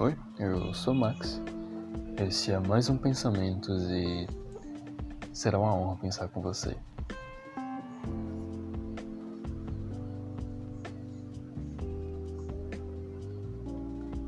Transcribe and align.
Oi, 0.00 0.16
eu 0.38 0.72
sou 0.72 0.94
Max. 0.94 1.42
Esse 2.16 2.52
é 2.52 2.58
mais 2.58 2.88
um 2.88 2.96
Pensamentos 2.96 3.82
e 3.90 4.26
será 5.30 5.58
uma 5.58 5.74
honra 5.74 5.96
pensar 5.96 6.28
com 6.28 6.40
você. 6.40 6.74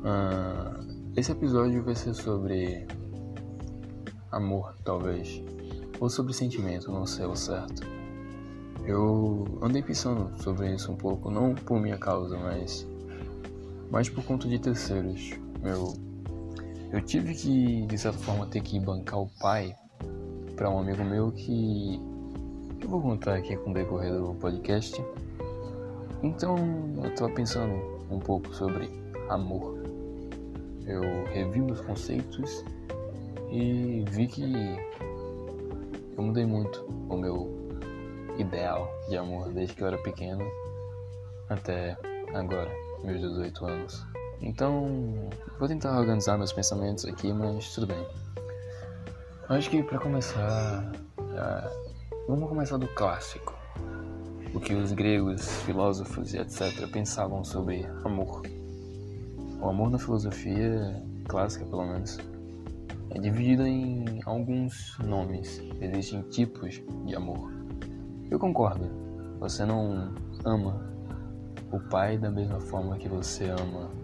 Ah, 0.04 0.78
esse 1.16 1.32
episódio 1.32 1.82
vai 1.82 1.94
ser 1.94 2.12
sobre 2.12 2.86
amor, 4.30 4.74
talvez, 4.84 5.42
ou 5.98 6.10
sobre 6.10 6.34
sentimento, 6.34 6.92
não 6.92 7.06
sei 7.06 7.24
o 7.24 7.34
certo. 7.34 7.80
Eu 8.84 9.46
andei 9.62 9.82
pensando 9.82 10.38
sobre 10.42 10.74
isso 10.74 10.92
um 10.92 10.96
pouco, 10.96 11.30
não 11.30 11.54
por 11.54 11.80
minha 11.80 11.96
causa, 11.96 12.36
mas 12.36 12.86
mais 13.90 14.10
por 14.10 14.22
conta 14.22 14.46
de 14.46 14.58
terceiros. 14.58 15.40
Eu, 15.64 15.94
eu 16.92 17.00
tive 17.00 17.34
que, 17.34 17.86
de 17.86 17.98
certa 17.98 18.18
forma, 18.18 18.46
ter 18.46 18.60
que 18.60 18.80
bancar 18.80 19.20
o 19.20 19.28
pai 19.40 19.74
para 20.56 20.68
um 20.68 20.78
amigo 20.78 21.04
meu 21.04 21.30
que 21.32 22.00
eu 22.80 22.88
vou 22.88 23.00
contar 23.00 23.34
aqui 23.36 23.56
com 23.56 23.70
o 23.70 23.74
decorrer 23.74 24.12
do 24.12 24.34
podcast. 24.34 25.02
Então, 26.22 26.56
eu 27.02 27.10
estava 27.10 27.32
pensando 27.32 27.74
um 28.10 28.18
pouco 28.18 28.52
sobre 28.54 28.90
amor. 29.28 29.78
Eu 30.86 31.02
revi 31.32 31.60
meus 31.60 31.80
conceitos 31.80 32.64
e 33.50 34.04
vi 34.10 34.26
que 34.26 34.42
eu 36.16 36.22
mudei 36.22 36.44
muito 36.44 36.84
o 37.08 37.16
meu 37.16 37.62
ideal 38.38 38.88
de 39.08 39.16
amor 39.16 39.52
desde 39.52 39.74
que 39.74 39.82
eu 39.82 39.86
era 39.86 39.98
pequeno 39.98 40.44
até 41.48 41.96
agora, 42.34 42.70
meus 43.04 43.20
18 43.20 43.66
anos. 43.66 44.21
Então, 44.42 45.30
vou 45.56 45.68
tentar 45.68 45.96
organizar 45.96 46.36
meus 46.36 46.52
pensamentos 46.52 47.04
aqui, 47.04 47.32
mas 47.32 47.72
tudo 47.72 47.86
bem. 47.86 48.06
Acho 49.48 49.70
que 49.70 49.82
para 49.84 50.00
começar, 50.00 50.92
uh, 51.18 52.26
vamos 52.26 52.48
começar 52.48 52.76
do 52.76 52.88
clássico. 52.88 53.54
O 54.52 54.58
que 54.58 54.74
os 54.74 54.92
gregos, 54.92 55.46
filósofos 55.62 56.34
e 56.34 56.38
etc. 56.38 56.88
pensavam 56.90 57.44
sobre 57.44 57.86
amor. 58.04 58.42
O 59.60 59.68
amor 59.68 59.90
na 59.90 59.98
filosofia 59.98 61.00
clássica, 61.28 61.64
pelo 61.64 61.86
menos, 61.86 62.18
é 63.10 63.18
dividido 63.20 63.64
em 63.64 64.20
alguns 64.26 64.98
nomes. 64.98 65.62
Existem 65.80 66.22
tipos 66.22 66.82
de 67.06 67.14
amor. 67.14 67.52
Eu 68.28 68.40
concordo. 68.40 68.90
Você 69.38 69.64
não 69.64 70.12
ama 70.44 70.92
o 71.70 71.78
pai 71.78 72.18
da 72.18 72.30
mesma 72.30 72.60
forma 72.60 72.98
que 72.98 73.08
você 73.08 73.48
ama 73.48 74.01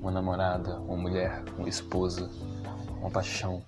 uma 0.00 0.10
namorada, 0.10 0.78
uma 0.80 0.96
mulher, 0.96 1.44
uma 1.58 1.68
esposa, 1.68 2.30
uma 3.00 3.10
paixão. 3.10 3.62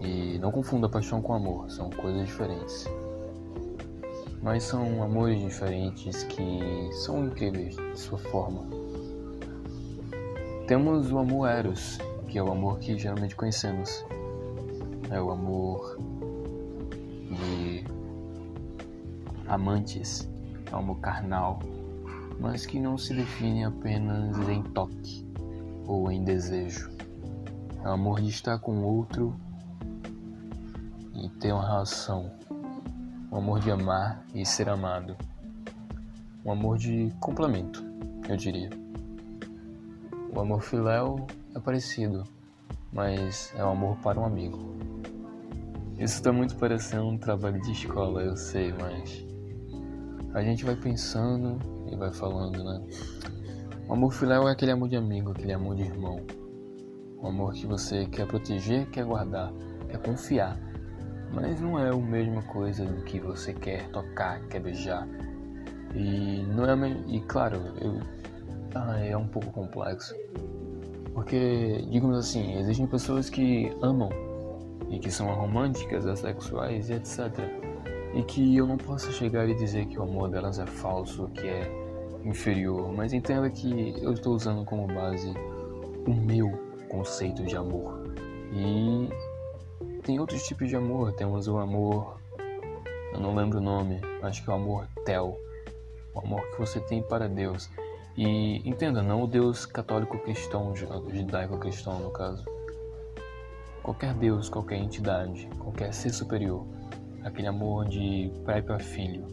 E 0.00 0.38
não 0.38 0.50
confunda 0.50 0.88
paixão 0.88 1.22
com 1.22 1.32
amor, 1.32 1.70
são 1.70 1.88
coisas 1.90 2.26
diferentes. 2.26 2.86
Mas 4.42 4.64
são 4.64 5.02
amores 5.02 5.40
diferentes 5.40 6.24
que 6.24 6.90
são 6.92 7.26
incríveis 7.26 7.76
de 7.76 7.98
sua 7.98 8.18
forma. 8.18 8.66
Temos 10.66 11.12
o 11.12 11.18
amor 11.18 11.48
eros, 11.48 11.98
que 12.26 12.38
é 12.38 12.42
o 12.42 12.50
amor 12.50 12.80
que 12.80 12.98
geralmente 12.98 13.36
conhecemos. 13.36 14.04
É 15.10 15.20
o 15.20 15.30
amor 15.30 15.96
de 17.30 17.84
amantes, 19.46 20.28
é 20.70 20.74
o 20.74 20.78
amor 20.78 20.98
carnal, 20.98 21.60
mas 22.42 22.66
que 22.66 22.80
não 22.80 22.98
se 22.98 23.14
define 23.14 23.62
apenas 23.62 24.36
em 24.48 24.64
toque 24.64 25.24
ou 25.86 26.10
em 26.10 26.24
desejo. 26.24 26.90
É 27.84 27.88
o 27.88 27.92
amor 27.92 28.20
de 28.20 28.30
estar 28.30 28.58
com 28.58 28.82
outro 28.82 29.36
e 31.14 31.28
ter 31.38 31.52
uma 31.52 31.64
relação. 31.64 32.32
O 33.30 33.36
amor 33.36 33.60
de 33.60 33.70
amar 33.70 34.24
e 34.34 34.44
ser 34.44 34.68
amado. 34.68 35.16
Um 36.44 36.50
amor 36.50 36.78
de 36.78 37.12
complemento, 37.20 37.84
eu 38.28 38.36
diria. 38.36 38.70
O 40.34 40.40
amor 40.40 40.62
filéu 40.62 41.24
é 41.54 41.60
parecido, 41.60 42.24
mas 42.92 43.54
é 43.56 43.64
o 43.64 43.68
amor 43.68 43.96
para 43.98 44.18
um 44.18 44.24
amigo. 44.24 44.58
Isso 45.96 46.16
está 46.16 46.32
muito 46.32 46.56
parecendo 46.56 47.06
um 47.06 47.16
trabalho 47.16 47.62
de 47.62 47.70
escola, 47.70 48.20
eu 48.22 48.36
sei, 48.36 48.72
mas 48.72 49.24
a 50.34 50.42
gente 50.42 50.64
vai 50.64 50.74
pensando 50.74 51.71
e 51.92 51.96
vai 51.96 52.12
falando, 52.12 52.64
né? 52.64 52.82
O 53.88 53.92
amor 53.94 54.12
filial 54.12 54.48
é 54.48 54.52
aquele 54.52 54.72
amor 54.72 54.88
de 54.88 54.96
amigo, 54.96 55.32
aquele 55.32 55.52
amor 55.52 55.76
de 55.76 55.82
irmão. 55.82 56.24
O 57.18 57.26
amor 57.26 57.52
que 57.52 57.66
você 57.66 58.06
quer 58.06 58.26
proteger, 58.26 58.88
quer 58.90 59.04
guardar, 59.04 59.52
quer 59.88 59.98
confiar. 59.98 60.58
Mas 61.32 61.60
não 61.60 61.78
é 61.78 61.90
a 61.90 61.96
mesma 61.96 62.42
coisa 62.42 62.84
do 62.84 63.02
que 63.04 63.20
você 63.20 63.52
quer 63.52 63.88
tocar, 63.90 64.40
quer 64.48 64.60
beijar. 64.60 65.06
E 65.94 66.42
não 66.54 66.64
é 66.64 66.88
e 67.06 67.20
claro, 67.20 67.60
eu 67.80 68.00
ah, 68.74 68.98
é 68.98 69.16
um 69.16 69.26
pouco 69.26 69.50
complexo. 69.50 70.14
Porque, 71.12 71.84
digamos 71.90 72.18
assim, 72.18 72.58
existem 72.58 72.86
pessoas 72.86 73.28
que 73.28 73.70
amam 73.82 74.08
e 74.88 74.98
que 74.98 75.10
são 75.10 75.26
românticas, 75.34 76.06
assexuais 76.06 76.88
e 76.88 76.94
etc. 76.94 77.30
E 78.14 78.22
que 78.22 78.56
eu 78.56 78.66
não 78.66 78.76
posso 78.76 79.12
chegar 79.12 79.48
e 79.48 79.54
dizer 79.54 79.86
que 79.86 79.98
o 79.98 80.02
amor 80.02 80.30
delas 80.30 80.58
é 80.58 80.66
falso, 80.66 81.28
que 81.28 81.46
é 81.46 81.81
inferior, 82.24 82.92
mas 82.92 83.12
entenda 83.12 83.48
que 83.50 83.94
eu 84.02 84.12
estou 84.12 84.34
usando 84.34 84.64
como 84.64 84.86
base 84.86 85.32
o 86.06 86.14
meu 86.14 86.50
conceito 86.88 87.44
de 87.44 87.56
amor. 87.56 88.02
E 88.52 89.08
tem 90.02 90.18
outros 90.20 90.42
tipos 90.46 90.68
de 90.68 90.76
amor. 90.76 91.12
Temos 91.12 91.48
o 91.48 91.58
amor, 91.58 92.18
eu 93.12 93.20
não 93.20 93.34
lembro 93.34 93.58
o 93.58 93.62
nome, 93.62 94.00
acho 94.22 94.44
que 94.44 94.50
é 94.50 94.52
o 94.52 94.56
amor 94.56 94.86
tel, 95.04 95.36
o 96.14 96.18
amor 96.18 96.40
que 96.50 96.58
você 96.58 96.80
tem 96.80 97.02
para 97.02 97.28
Deus. 97.28 97.70
E 98.16 98.68
entenda, 98.68 99.02
não 99.02 99.22
o 99.22 99.26
Deus 99.26 99.64
católico 99.64 100.18
cristão, 100.18 100.74
judaico 100.76 101.56
cristão 101.58 101.98
no 101.98 102.10
caso. 102.10 102.44
Qualquer 103.82 104.14
Deus, 104.14 104.48
qualquer 104.48 104.76
entidade, 104.76 105.48
qualquer 105.58 105.92
ser 105.94 106.10
superior. 106.10 106.66
Aquele 107.24 107.46
amor 107.46 107.88
de 107.88 108.30
pai 108.44 108.60
para 108.60 108.78
filho, 108.78 109.26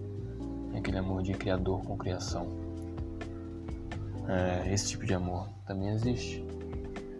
aquele 0.76 0.98
amor 0.98 1.22
de 1.22 1.34
criador 1.34 1.84
com 1.84 1.98
criação. 1.98 2.69
É, 4.30 4.72
esse 4.72 4.90
tipo 4.90 5.08
de 5.08 5.14
amor 5.16 5.50
também 5.66 5.90
existe. 5.90 6.46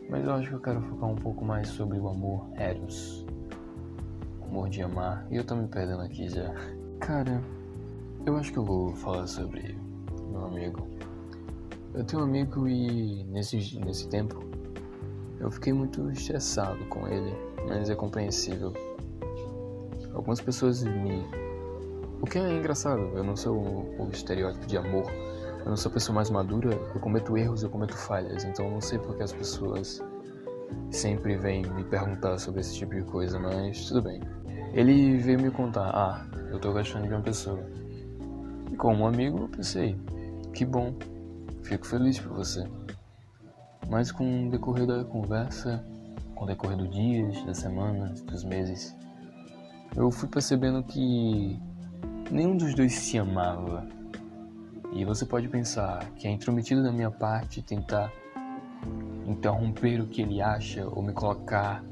Mas 0.08 0.24
eu 0.26 0.34
acho 0.34 0.48
que 0.48 0.54
eu 0.54 0.60
quero 0.60 0.80
focar 0.82 1.10
um 1.10 1.16
pouco 1.16 1.44
mais 1.44 1.68
sobre 1.70 2.00
o 2.00 2.08
amor 2.08 2.48
eros. 2.56 3.26
Amor 4.44 4.70
de 4.70 4.84
amar. 4.84 5.26
E 5.32 5.38
eu 5.38 5.44
tô 5.44 5.56
me 5.56 5.68
perdendo 5.68 6.02
aqui 6.02 6.30
já. 6.30 6.54
Cara, 7.00 7.42
eu 8.28 8.38
acho 8.38 8.52
que 8.54 8.60
eu 8.60 8.64
vou 8.64 8.96
falar 8.96 9.26
sobre 9.26 9.76
meu 10.30 10.46
amigo. 10.46 10.88
Eu 11.96 12.04
tenho 12.04 12.22
um 12.22 12.26
amigo 12.26 12.68
e 12.68 13.24
nesse, 13.24 13.80
nesse 13.80 14.08
tempo 14.08 14.44
eu 15.40 15.50
fiquei 15.50 15.74
muito 15.74 16.12
estressado 16.12 16.86
com 16.86 17.08
ele, 17.08 17.34
mas 17.68 17.90
é 17.90 17.96
compreensível. 17.96 18.72
Algumas 20.14 20.40
pessoas 20.40 20.84
me. 20.84 21.26
O 22.22 22.26
que 22.26 22.38
é 22.38 22.54
engraçado, 22.54 23.02
eu 23.16 23.24
não 23.24 23.36
sou 23.36 23.58
o, 23.58 24.04
o 24.04 24.10
estereótipo 24.12 24.68
de 24.68 24.78
amor 24.78 25.10
eu 25.70 25.72
não 25.72 25.78
sou 25.78 25.92
a 25.92 25.94
pessoa 25.94 26.16
mais 26.16 26.32
madura, 26.32 26.74
eu 26.74 27.00
cometo 27.00 27.38
erros, 27.38 27.62
eu 27.62 27.70
cometo 27.70 27.96
falhas, 27.96 28.44
então 28.44 28.66
eu 28.66 28.72
não 28.72 28.82
sei 28.82 28.98
porque 28.98 29.22
as 29.22 29.32
pessoas 29.32 30.04
sempre 30.90 31.38
vêm 31.38 31.62
me 31.62 31.84
perguntar 31.84 32.40
sobre 32.40 32.62
esse 32.62 32.76
tipo 32.76 32.96
de 32.96 33.04
coisa, 33.04 33.38
mas 33.38 33.86
tudo 33.86 34.02
bem. 34.02 34.20
Ele 34.74 35.18
veio 35.18 35.40
me 35.40 35.52
contar, 35.52 35.92
ah, 35.94 36.26
eu 36.50 36.60
tô 36.60 36.74
gostando 36.74 37.08
de 37.08 37.14
uma 37.14 37.22
pessoa. 37.22 37.64
E 38.72 38.76
como 38.76 39.06
amigo, 39.06 39.42
eu 39.42 39.48
pensei, 39.48 39.96
que 40.56 40.66
bom, 40.66 40.96
fico 41.62 41.86
feliz 41.86 42.18
por 42.18 42.34
você. 42.34 42.68
Mas 43.88 44.12
com 44.12 44.48
o 44.48 44.50
decorrer 44.50 44.88
da 44.88 45.04
conversa, 45.04 45.86
com 46.34 46.46
o 46.46 46.48
decorrer 46.48 46.78
dos 46.78 46.90
dias, 46.90 47.46
das 47.46 47.60
semanas, 47.60 48.22
dos 48.22 48.44
meses, 48.44 48.96
eu 49.96 50.10
fui 50.10 50.28
percebendo 50.28 50.82
que 50.82 51.60
nenhum 52.32 52.58
dos 52.58 52.74
dois 52.74 52.96
se 52.96 53.20
amava 53.20 53.99
e 54.92 55.06
você 55.06 55.26
pode 55.26 55.48
pensar 55.48 56.04
que 56.16 56.28
é 56.28 56.32
intrometido 56.32 56.82
da 56.84 56.92
minha 56.92 57.12
parte 57.12 57.62
tentar 57.62 58.12
interromper 59.28 60.02
o 60.02 60.08
que 60.08 60.22
ele 60.22 60.42
acha 60.42 60.88
ou 60.88 61.04
me 61.04 61.14
colocar 61.14 61.84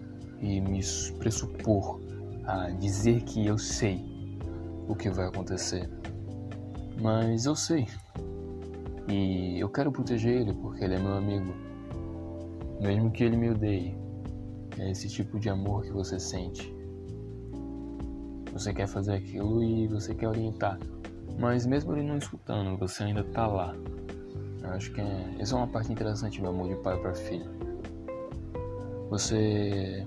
e 0.41 0.59
me 0.59 0.81
pressupor 1.19 2.01
a 2.45 2.69
dizer 2.71 3.21
que 3.23 3.45
eu 3.45 3.57
sei 3.57 4.03
o 4.87 4.95
que 4.95 5.09
vai 5.09 5.27
acontecer. 5.27 5.89
Mas 6.99 7.45
eu 7.45 7.55
sei. 7.55 7.87
E 9.07 9.59
eu 9.59 9.69
quero 9.69 9.91
proteger 9.91 10.41
ele 10.41 10.53
porque 10.53 10.83
ele 10.83 10.95
é 10.95 10.99
meu 10.99 11.13
amigo. 11.13 11.53
Mesmo 12.81 13.11
que 13.11 13.23
ele 13.23 13.37
me 13.37 13.49
odeie. 13.51 13.95
É 14.79 14.89
esse 14.91 15.07
tipo 15.07 15.39
de 15.39 15.49
amor 15.49 15.83
que 15.83 15.91
você 15.91 16.19
sente. 16.19 16.73
Você 18.53 18.73
quer 18.73 18.87
fazer 18.87 19.13
aquilo 19.13 19.63
e 19.63 19.87
você 19.87 20.15
quer 20.15 20.27
orientar. 20.27 20.79
Mas 21.37 21.65
mesmo 21.65 21.93
ele 21.93 22.03
não 22.03 22.17
escutando, 22.17 22.77
você 22.77 23.03
ainda 23.03 23.23
tá 23.23 23.45
lá. 23.45 23.75
Eu 24.63 24.69
acho 24.71 24.91
que 24.91 24.99
é, 24.99 25.35
essa 25.39 25.55
é 25.55 25.57
uma 25.57 25.67
parte 25.67 25.91
interessante 25.91 26.41
do 26.41 26.47
amor 26.47 26.67
de 26.67 26.75
pai 26.75 26.97
para 26.97 27.13
filho. 27.13 27.49
Você 29.09 30.05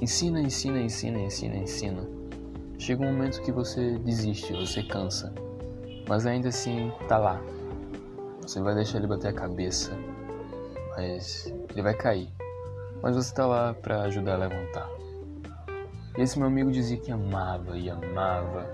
ensina, 0.00 0.40
ensina, 0.40 0.80
ensina, 0.80 1.18
ensina, 1.18 1.56
ensina. 1.56 2.08
Chega 2.78 3.02
um 3.02 3.12
momento 3.12 3.42
que 3.42 3.52
você 3.52 3.98
desiste, 3.98 4.52
você 4.52 4.82
cansa. 4.82 5.32
Mas 6.08 6.26
ainda 6.26 6.48
assim 6.48 6.90
tá 7.08 7.18
lá. 7.18 7.40
Você 8.40 8.60
vai 8.60 8.74
deixar 8.74 8.98
ele 8.98 9.06
bater 9.06 9.28
a 9.28 9.32
cabeça, 9.32 9.92
mas 10.96 11.46
ele 11.70 11.82
vai 11.82 11.94
cair. 11.94 12.28
Mas 13.02 13.14
você 13.14 13.34
tá 13.34 13.46
lá 13.46 13.74
para 13.74 14.02
ajudar 14.02 14.34
a 14.34 14.38
levantar. 14.38 14.90
Esse 16.16 16.38
meu 16.38 16.48
amigo 16.48 16.70
dizia 16.70 16.96
que 16.98 17.10
amava 17.10 17.76
e 17.76 17.88
amava. 17.88 18.68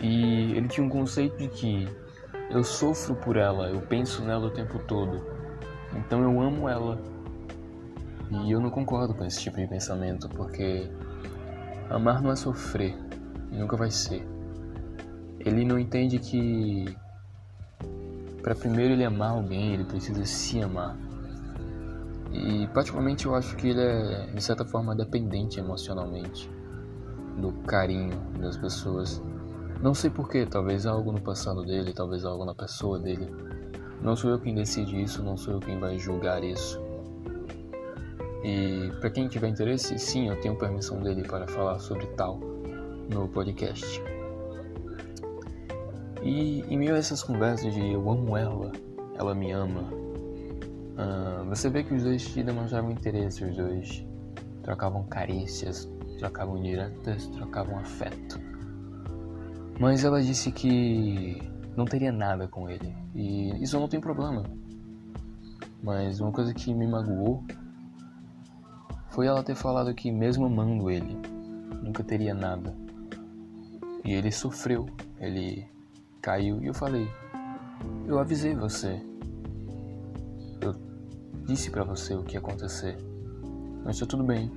E 0.00 0.52
ele 0.56 0.68
tinha 0.68 0.86
um 0.86 0.90
conceito 0.90 1.36
de 1.36 1.48
que 1.48 1.88
eu 2.50 2.62
sofro 2.62 3.14
por 3.14 3.36
ela, 3.36 3.68
eu 3.68 3.80
penso 3.80 4.22
nela 4.22 4.46
o 4.46 4.50
tempo 4.50 4.78
todo. 4.80 5.24
Então 5.94 6.22
eu 6.22 6.40
amo 6.40 6.68
ela. 6.68 6.98
E 8.30 8.50
eu 8.50 8.60
não 8.60 8.70
concordo 8.70 9.14
com 9.14 9.24
esse 9.24 9.40
tipo 9.40 9.58
de 9.58 9.66
pensamento, 9.66 10.28
porque 10.28 10.90
amar 11.90 12.22
não 12.22 12.30
é 12.30 12.36
sofrer, 12.36 12.96
e 13.50 13.56
nunca 13.56 13.76
vai 13.76 13.90
ser. 13.90 14.26
Ele 15.38 15.64
não 15.64 15.78
entende 15.78 16.18
que 16.18 16.96
para 18.42 18.54
primeiro 18.54 18.94
ele 18.94 19.04
amar 19.04 19.32
alguém, 19.32 19.74
ele 19.74 19.84
precisa 19.84 20.24
se 20.24 20.60
amar. 20.60 20.96
E 22.32 22.66
particularmente 22.68 23.26
eu 23.26 23.34
acho 23.34 23.54
que 23.56 23.68
ele 23.68 23.80
é 23.80 24.26
de 24.34 24.42
certa 24.42 24.64
forma 24.64 24.96
dependente 24.96 25.60
emocionalmente 25.60 26.50
do 27.38 27.52
carinho 27.66 28.18
das 28.40 28.56
pessoas. 28.56 29.22
Não 29.82 29.94
sei 29.94 30.10
porquê, 30.10 30.46
talvez 30.46 30.86
algo 30.86 31.10
no 31.10 31.20
passado 31.20 31.64
dele, 31.64 31.92
talvez 31.92 32.24
algo 32.24 32.44
na 32.44 32.54
pessoa 32.54 33.00
dele. 33.00 33.28
Não 34.00 34.14
sou 34.14 34.30
eu 34.30 34.38
quem 34.38 34.54
decide 34.54 35.02
isso, 35.02 35.24
não 35.24 35.36
sou 35.36 35.54
eu 35.54 35.60
quem 35.60 35.76
vai 35.80 35.98
julgar 35.98 36.44
isso. 36.44 36.80
E 38.44 38.92
para 39.00 39.10
quem 39.10 39.26
tiver 39.26 39.48
interesse, 39.48 39.98
sim, 39.98 40.28
eu 40.28 40.40
tenho 40.40 40.56
permissão 40.56 41.00
dele 41.00 41.24
para 41.24 41.48
falar 41.48 41.80
sobre 41.80 42.06
tal 42.16 42.38
no 43.12 43.26
podcast. 43.26 44.00
E 46.22 46.60
em 46.60 46.78
meio 46.78 46.94
a 46.94 46.98
essas 46.98 47.20
conversas 47.20 47.74
de 47.74 47.92
eu 47.92 48.08
amo 48.08 48.36
ela, 48.36 48.70
ela 49.16 49.34
me 49.34 49.50
ama, 49.50 49.82
uh, 49.82 51.44
você 51.48 51.68
vê 51.68 51.82
que 51.82 51.92
os 51.92 52.04
dois 52.04 52.24
te 52.24 52.44
demonstravam 52.44 52.92
interesse, 52.92 53.44
os 53.44 53.56
dois 53.56 54.06
trocavam 54.62 55.02
carícias, 55.08 55.90
trocavam 56.20 56.62
diretas, 56.62 57.26
trocavam 57.26 57.80
afeto. 57.80 58.51
Mas 59.82 60.04
ela 60.04 60.22
disse 60.22 60.52
que 60.52 61.42
não 61.76 61.84
teria 61.84 62.12
nada 62.12 62.46
com 62.46 62.70
ele. 62.70 62.94
E 63.16 63.60
isso 63.60 63.80
não 63.80 63.88
tem 63.88 64.00
problema. 64.00 64.44
Mas 65.82 66.20
uma 66.20 66.30
coisa 66.30 66.54
que 66.54 66.72
me 66.72 66.86
magoou 66.86 67.42
foi 69.10 69.26
ela 69.26 69.42
ter 69.42 69.56
falado 69.56 69.92
que 69.92 70.12
mesmo 70.12 70.46
amando 70.46 70.88
ele, 70.88 71.18
nunca 71.82 72.04
teria 72.04 72.32
nada. 72.32 72.72
E 74.04 74.12
ele 74.12 74.30
sofreu, 74.30 74.86
ele 75.18 75.66
caiu 76.20 76.62
e 76.62 76.68
eu 76.68 76.74
falei: 76.74 77.08
"Eu 78.06 78.20
avisei 78.20 78.54
você. 78.54 79.04
Eu 80.60 80.76
disse 81.44 81.72
para 81.72 81.82
você 81.82 82.14
o 82.14 82.22
que 82.22 82.34
ia 82.34 82.38
acontecer. 82.38 82.96
Mas 83.84 83.98
tá 83.98 84.06
tudo 84.06 84.22
bem. 84.22 84.48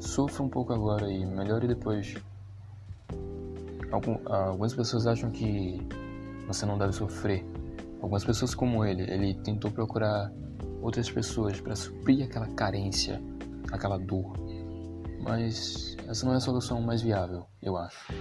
Sofra 0.00 0.42
um 0.42 0.48
pouco 0.48 0.72
agora 0.72 1.08
e 1.08 1.24
melhore 1.24 1.68
depois." 1.68 2.16
Algumas 3.90 4.74
pessoas 4.74 5.06
acham 5.06 5.30
que 5.30 5.80
você 6.46 6.64
não 6.66 6.78
deve 6.78 6.92
sofrer. 6.92 7.44
Algumas 8.00 8.24
pessoas 8.24 8.54
como 8.54 8.84
ele, 8.84 9.02
ele 9.02 9.34
tentou 9.34 9.70
procurar 9.70 10.32
outras 10.82 11.10
pessoas 11.10 11.60
para 11.60 11.74
suprir 11.74 12.24
aquela 12.24 12.46
carência, 12.48 13.20
aquela 13.72 13.98
dor. 13.98 14.32
Mas 15.22 15.96
essa 16.06 16.24
não 16.24 16.34
é 16.34 16.36
a 16.36 16.40
solução 16.40 16.80
mais 16.80 17.02
viável, 17.02 17.46
eu 17.60 17.76
acho. 17.76 18.12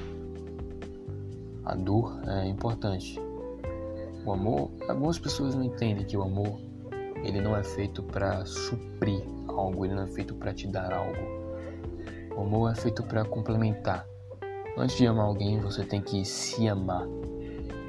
A 1.64 1.76
dor 1.76 2.20
é 2.28 2.48
importante. 2.48 3.20
O 4.26 4.32
amor, 4.32 4.72
algumas 4.88 5.20
pessoas 5.20 5.54
não 5.54 5.64
entendem 5.64 6.06
que 6.06 6.18
o 6.18 6.24
amor 6.24 6.60
ele 7.24 7.42
não 7.42 7.56
é 7.56 7.64
feito 7.64 8.04
para 8.04 8.46
suprir 8.46 9.24
algo, 9.48 9.86
ele 9.86 9.96
não 9.96 10.04
é 10.04 10.08
feito 10.08 10.36
para 10.36 10.54
te 10.54 10.68
dar 10.68 10.94
algo. 10.94 11.18
O 12.36 12.42
amor 12.42 12.72
é 12.72 12.76
feito 12.76 13.04
para 13.04 13.24
complementar. 13.26 14.06
Antes 14.77 14.98
de 14.98 15.07
amar 15.07 15.25
alguém, 15.25 15.57
você 15.62 15.86
tem 15.86 16.01
que 16.01 16.25
se 16.25 16.68
amar. 16.68 17.07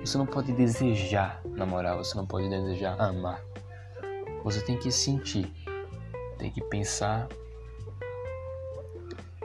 Você 0.01 0.17
não 0.17 0.25
pode 0.25 0.53
desejar 0.53 1.43
namorar, 1.45 1.97
você 1.97 2.17
não 2.17 2.25
pode 2.25 2.49
desejar 2.49 3.01
amar. 3.01 3.43
Você 4.45 4.61
tem 4.61 4.79
que 4.79 4.93
sentir, 4.93 5.53
tem 6.39 6.49
que 6.49 6.63
pensar. 6.63 7.27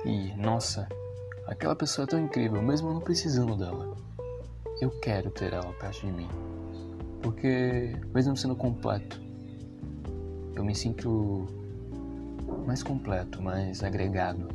E, 0.06 0.36
nossa, 0.36 0.88
aquela 1.48 1.76
pessoa 1.76 2.04
é 2.04 2.08
tão 2.08 2.20
incrível, 2.20 2.62
mesmo 2.62 2.94
não 2.94 3.02
precisando 3.02 3.56
dela. 3.56 3.98
Eu 4.80 4.92
quero 5.00 5.32
ter 5.32 5.52
ela 5.52 5.74
perto 5.74 6.02
de 6.02 6.12
mim. 6.12 6.30
Porque, 7.24 7.96
mesmo 8.14 8.38
sendo 8.38 8.56
completo, 8.56 9.20
eu 10.56 10.64
me 10.64 10.76
sinto 10.76 11.48
mais 12.68 12.84
completo, 12.84 13.42
mais 13.42 13.84
agregado 13.84 14.48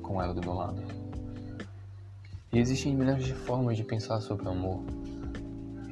com 0.00 0.22
ela 0.22 0.32
do 0.32 0.40
meu 0.40 0.54
lado. 0.54 0.99
E 2.52 2.58
existem 2.58 2.96
milhares 2.96 3.24
de 3.24 3.34
formas 3.34 3.76
de 3.76 3.84
pensar 3.84 4.20
sobre 4.20 4.46
o 4.46 4.50
amor. 4.50 4.82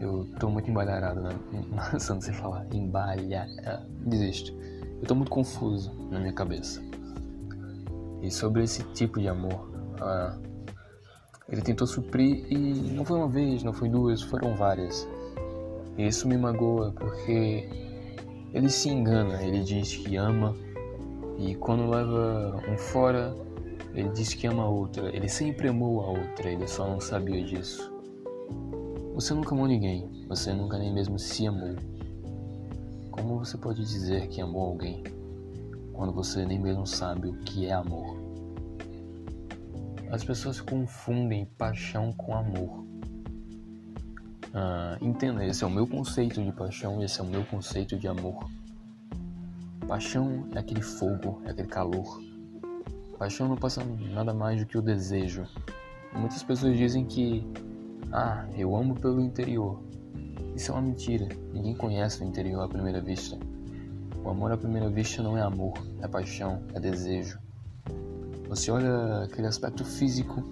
Eu 0.00 0.28
tô 0.40 0.50
muito 0.50 0.69
embalharado, 0.70 1.20
né? 1.20 1.31
Antes 1.94 2.26
de 2.26 2.32
falar 2.32 2.66
embalha, 2.72 3.46
é, 3.64 3.81
desisto. 4.05 4.52
Eu 5.00 5.06
tô 5.06 5.14
muito 5.14 5.31
confuso 5.31 5.93
na 6.10 6.19
minha 6.19 6.32
cabeça. 6.32 6.82
E 8.22 8.31
sobre 8.31 8.64
esse 8.64 8.82
tipo 8.93 9.20
de 9.20 9.28
amor, 9.28 9.70
uh, 10.00 10.37
ele 11.49 11.62
tentou 11.62 11.87
suprir 11.87 12.44
e 12.52 12.90
não 12.93 13.05
foi 13.05 13.19
uma 13.19 13.28
vez, 13.28 13.62
não 13.62 13.72
foi 13.72 13.88
duas, 13.88 14.20
foram 14.20 14.56
várias. 14.56 15.08
E 15.96 16.06
isso 16.06 16.26
me 16.26 16.37
magoa 16.37 16.93
porque 16.93 17.69
ele 18.52 18.69
se 18.69 18.88
engana, 18.88 19.40
ele 19.43 19.62
diz 19.62 19.96
que 19.96 20.16
ama 20.16 20.56
e 21.38 21.55
quando 21.55 21.88
leva 21.88 22.60
um 22.69 22.76
fora 22.76 23.34
ele 23.98 24.10
disse 24.10 24.36
que 24.36 24.46
ama 24.46 24.62
a 24.62 24.68
outra, 24.68 25.08
ele 25.14 25.28
sempre 25.28 25.66
amou 25.66 26.00
a 26.00 26.10
outra, 26.10 26.48
ele 26.48 26.68
só 26.68 26.88
não 26.88 27.00
sabia 27.00 27.44
disso. 27.44 27.92
Você 29.12 29.34
nunca 29.34 29.52
amou 29.52 29.67
ninguém, 29.67 30.24
você 30.28 30.52
nunca 30.52 30.78
nem 30.78 30.94
mesmo 30.94 31.19
se 31.19 31.48
amou. 31.48 31.74
Como 33.10 33.40
você 33.40 33.58
pode 33.58 33.84
dizer 33.84 34.28
que 34.28 34.40
amou 34.40 34.62
alguém 34.62 35.02
quando 35.93 36.12
você 36.12 36.46
nem 36.46 36.60
mesmo 36.60 36.86
sabe 36.86 37.26
o 37.26 37.38
que 37.38 37.67
é 37.67 37.72
amor? 37.72 38.17
As 40.12 40.22
pessoas 40.22 40.60
confundem 40.60 41.46
paixão 41.58 42.12
com 42.12 42.36
amor. 42.36 42.84
Ah, 44.55 44.96
entenda, 45.02 45.44
esse 45.44 45.64
é 45.64 45.67
o 45.67 45.70
meu 45.70 45.88
conceito 45.88 46.40
de 46.40 46.52
paixão, 46.52 47.02
esse 47.02 47.19
é 47.19 47.24
o 47.24 47.26
meu 47.26 47.44
conceito 47.46 47.98
de 47.98 48.06
amor. 48.06 48.48
Paixão 49.88 50.46
é 50.55 50.60
aquele 50.60 50.82
fogo, 50.82 51.43
é 51.44 51.50
aquele 51.50 51.67
calor 51.67 52.28
Paixão 53.19 53.48
não 53.48 53.56
passa 53.56 53.82
nada 53.84 54.32
mais 54.32 54.60
do 54.60 54.67
que 54.67 54.79
o 54.79 54.82
desejo. 54.82 55.44
Muitas 56.15 56.43
pessoas 56.43 56.77
dizem 56.77 57.05
que, 57.05 57.44
ah, 58.13 58.46
eu 58.56 58.77
amo 58.77 58.94
pelo 58.94 59.20
interior. 59.20 59.82
Isso 60.55 60.70
é 60.70 60.75
uma 60.75 60.82
mentira. 60.82 61.29
Ninguém 61.53 61.75
conhece 61.75 62.22
o 62.22 62.25
interior 62.25 62.63
à 62.63 62.69
primeira 62.69 63.01
vista. 63.01 63.37
O 64.25 64.31
amor 64.31 64.53
à 64.53 64.56
primeira 64.56 64.89
vista 64.89 65.22
não 65.22 65.37
é 65.37 65.43
amor, 65.43 65.75
é 66.01 66.06
paixão, 66.06 66.63
é 66.75 66.81
desejo. 66.81 67.39
Você 68.48 68.70
olha 68.70 69.25
aquele 69.25 69.46
aspecto 69.46 69.84
físico, 69.84 70.43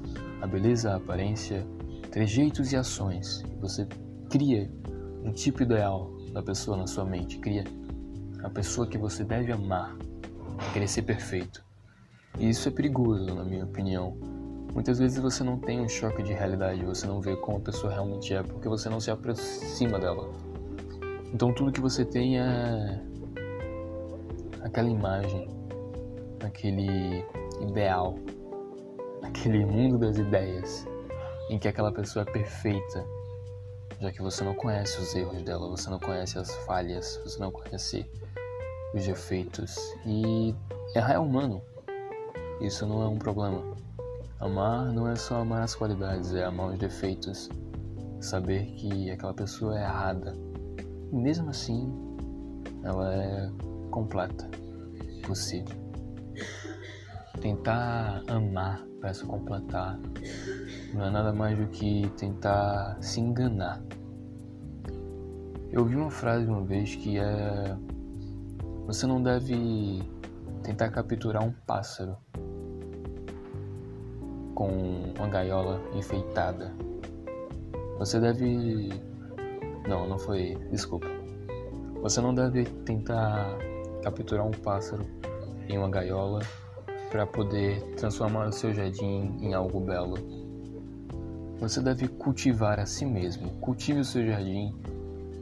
a 0.42 0.46
beleza, 0.46 0.92
a 0.92 0.96
aparência, 0.96 1.66
trejeitos 2.10 2.72
e 2.72 2.76
ações. 2.76 3.44
Você 3.60 3.86
cria 4.28 4.70
um 5.24 5.32
tipo 5.32 5.62
ideal 5.62 6.10
da 6.32 6.42
pessoa 6.42 6.76
na 6.76 6.86
sua 6.86 7.04
mente, 7.04 7.38
cria 7.38 7.64
a 8.42 8.50
pessoa 8.50 8.86
que 8.86 8.98
você 8.98 9.24
deve 9.24 9.52
amar, 9.52 9.96
querer 10.72 10.88
ser 10.88 11.02
perfeito. 11.02 11.65
E 12.38 12.48
isso 12.48 12.68
é 12.68 12.72
perigoso, 12.72 13.34
na 13.34 13.44
minha 13.44 13.64
opinião. 13.64 14.16
Muitas 14.74 14.98
vezes 14.98 15.18
você 15.18 15.42
não 15.42 15.58
tem 15.58 15.80
um 15.80 15.88
choque 15.88 16.22
de 16.22 16.34
realidade, 16.34 16.84
você 16.84 17.06
não 17.06 17.20
vê 17.20 17.34
como 17.36 17.56
a 17.56 17.60
pessoa 17.60 17.92
realmente 17.92 18.34
é, 18.34 18.42
porque 18.42 18.68
você 18.68 18.90
não 18.90 19.00
se 19.00 19.10
aproxima 19.10 19.98
dela. 19.98 20.28
Então 21.32 21.52
tudo 21.52 21.72
que 21.72 21.80
você 21.80 22.04
tem 22.04 22.38
é 22.38 23.02
aquela 24.62 24.88
imagem, 24.90 25.48
aquele 26.44 27.24
ideal, 27.62 28.18
aquele 29.22 29.64
mundo 29.64 29.96
das 29.96 30.18
ideias 30.18 30.86
em 31.48 31.58
que 31.58 31.68
aquela 31.68 31.90
pessoa 31.90 32.24
é 32.28 32.30
perfeita, 32.30 33.04
já 33.98 34.12
que 34.12 34.20
você 34.20 34.44
não 34.44 34.54
conhece 34.54 35.00
os 35.00 35.14
erros 35.14 35.42
dela, 35.42 35.68
você 35.68 35.88
não 35.88 35.98
conhece 35.98 36.38
as 36.38 36.54
falhas, 36.66 37.18
você 37.24 37.40
não 37.40 37.50
conhece 37.50 38.04
os 38.92 39.06
defeitos. 39.06 39.76
E 40.04 40.54
é 40.94 41.18
humano. 41.18 41.62
Isso 42.60 42.86
não 42.86 43.02
é 43.02 43.06
um 43.06 43.18
problema. 43.18 43.62
Amar 44.40 44.92
não 44.92 45.08
é 45.08 45.16
só 45.16 45.40
amar 45.40 45.62
as 45.62 45.74
qualidades, 45.74 46.34
é 46.34 46.44
amar 46.44 46.72
os 46.72 46.78
defeitos. 46.78 47.48
Saber 48.20 48.66
que 48.72 49.10
aquela 49.10 49.34
pessoa 49.34 49.78
é 49.78 49.82
errada 49.82 50.34
e 51.12 51.16
mesmo 51.16 51.50
assim 51.50 51.92
ela 52.82 53.14
é 53.14 53.50
completa 53.90 54.48
si. 55.34 55.64
Tentar 57.40 58.22
amar 58.28 58.84
para 59.00 59.12
se 59.12 59.24
completar 59.24 59.98
não 60.94 61.04
é 61.04 61.10
nada 61.10 61.32
mais 61.32 61.58
do 61.58 61.66
que 61.66 62.10
tentar 62.16 62.96
se 63.00 63.20
enganar. 63.20 63.82
Eu 65.70 65.82
ouvi 65.82 65.96
uma 65.96 66.10
frase 66.10 66.46
uma 66.46 66.62
vez 66.62 66.94
que 66.94 67.18
é: 67.18 67.76
Você 68.86 69.06
não 69.06 69.22
deve 69.22 70.02
tentar 70.62 70.90
capturar 70.90 71.44
um 71.44 71.52
pássaro 71.66 72.16
com 74.56 75.12
uma 75.16 75.28
gaiola 75.28 75.80
enfeitada. 75.94 76.74
Você 77.98 78.18
deve. 78.18 78.88
Não, 79.86 80.08
não 80.08 80.18
foi. 80.18 80.56
Desculpa. 80.72 81.06
Você 82.02 82.20
não 82.20 82.34
deve 82.34 82.64
tentar 82.64 83.56
capturar 84.02 84.44
um 84.44 84.50
pássaro 84.50 85.04
em 85.68 85.78
uma 85.78 85.88
gaiola 85.88 86.40
para 87.10 87.26
poder 87.26 87.80
transformar 87.96 88.48
o 88.48 88.52
seu 88.52 88.74
jardim 88.74 89.36
em 89.40 89.54
algo 89.54 89.78
belo. 89.78 90.16
Você 91.60 91.80
deve 91.80 92.08
cultivar 92.08 92.80
a 92.80 92.86
si 92.86 93.04
mesmo. 93.04 93.50
Cultive 93.60 94.00
o 94.00 94.04
seu 94.04 94.26
jardim, 94.26 94.74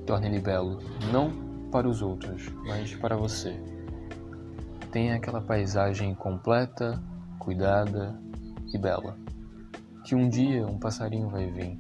torne 0.06 0.26
ele 0.26 0.40
belo, 0.40 0.78
não 1.12 1.30
para 1.70 1.88
os 1.88 2.02
outros, 2.02 2.48
mas 2.66 2.94
para 2.94 3.16
você. 3.16 3.58
Tenha 4.90 5.16
aquela 5.16 5.40
paisagem 5.40 6.14
completa, 6.14 7.02
cuidada 7.38 8.23
e 8.72 8.78
bela. 8.78 9.16
Que 10.04 10.14
um 10.14 10.28
dia 10.28 10.66
um 10.66 10.78
passarinho 10.78 11.28
vai 11.28 11.50
vir. 11.50 11.78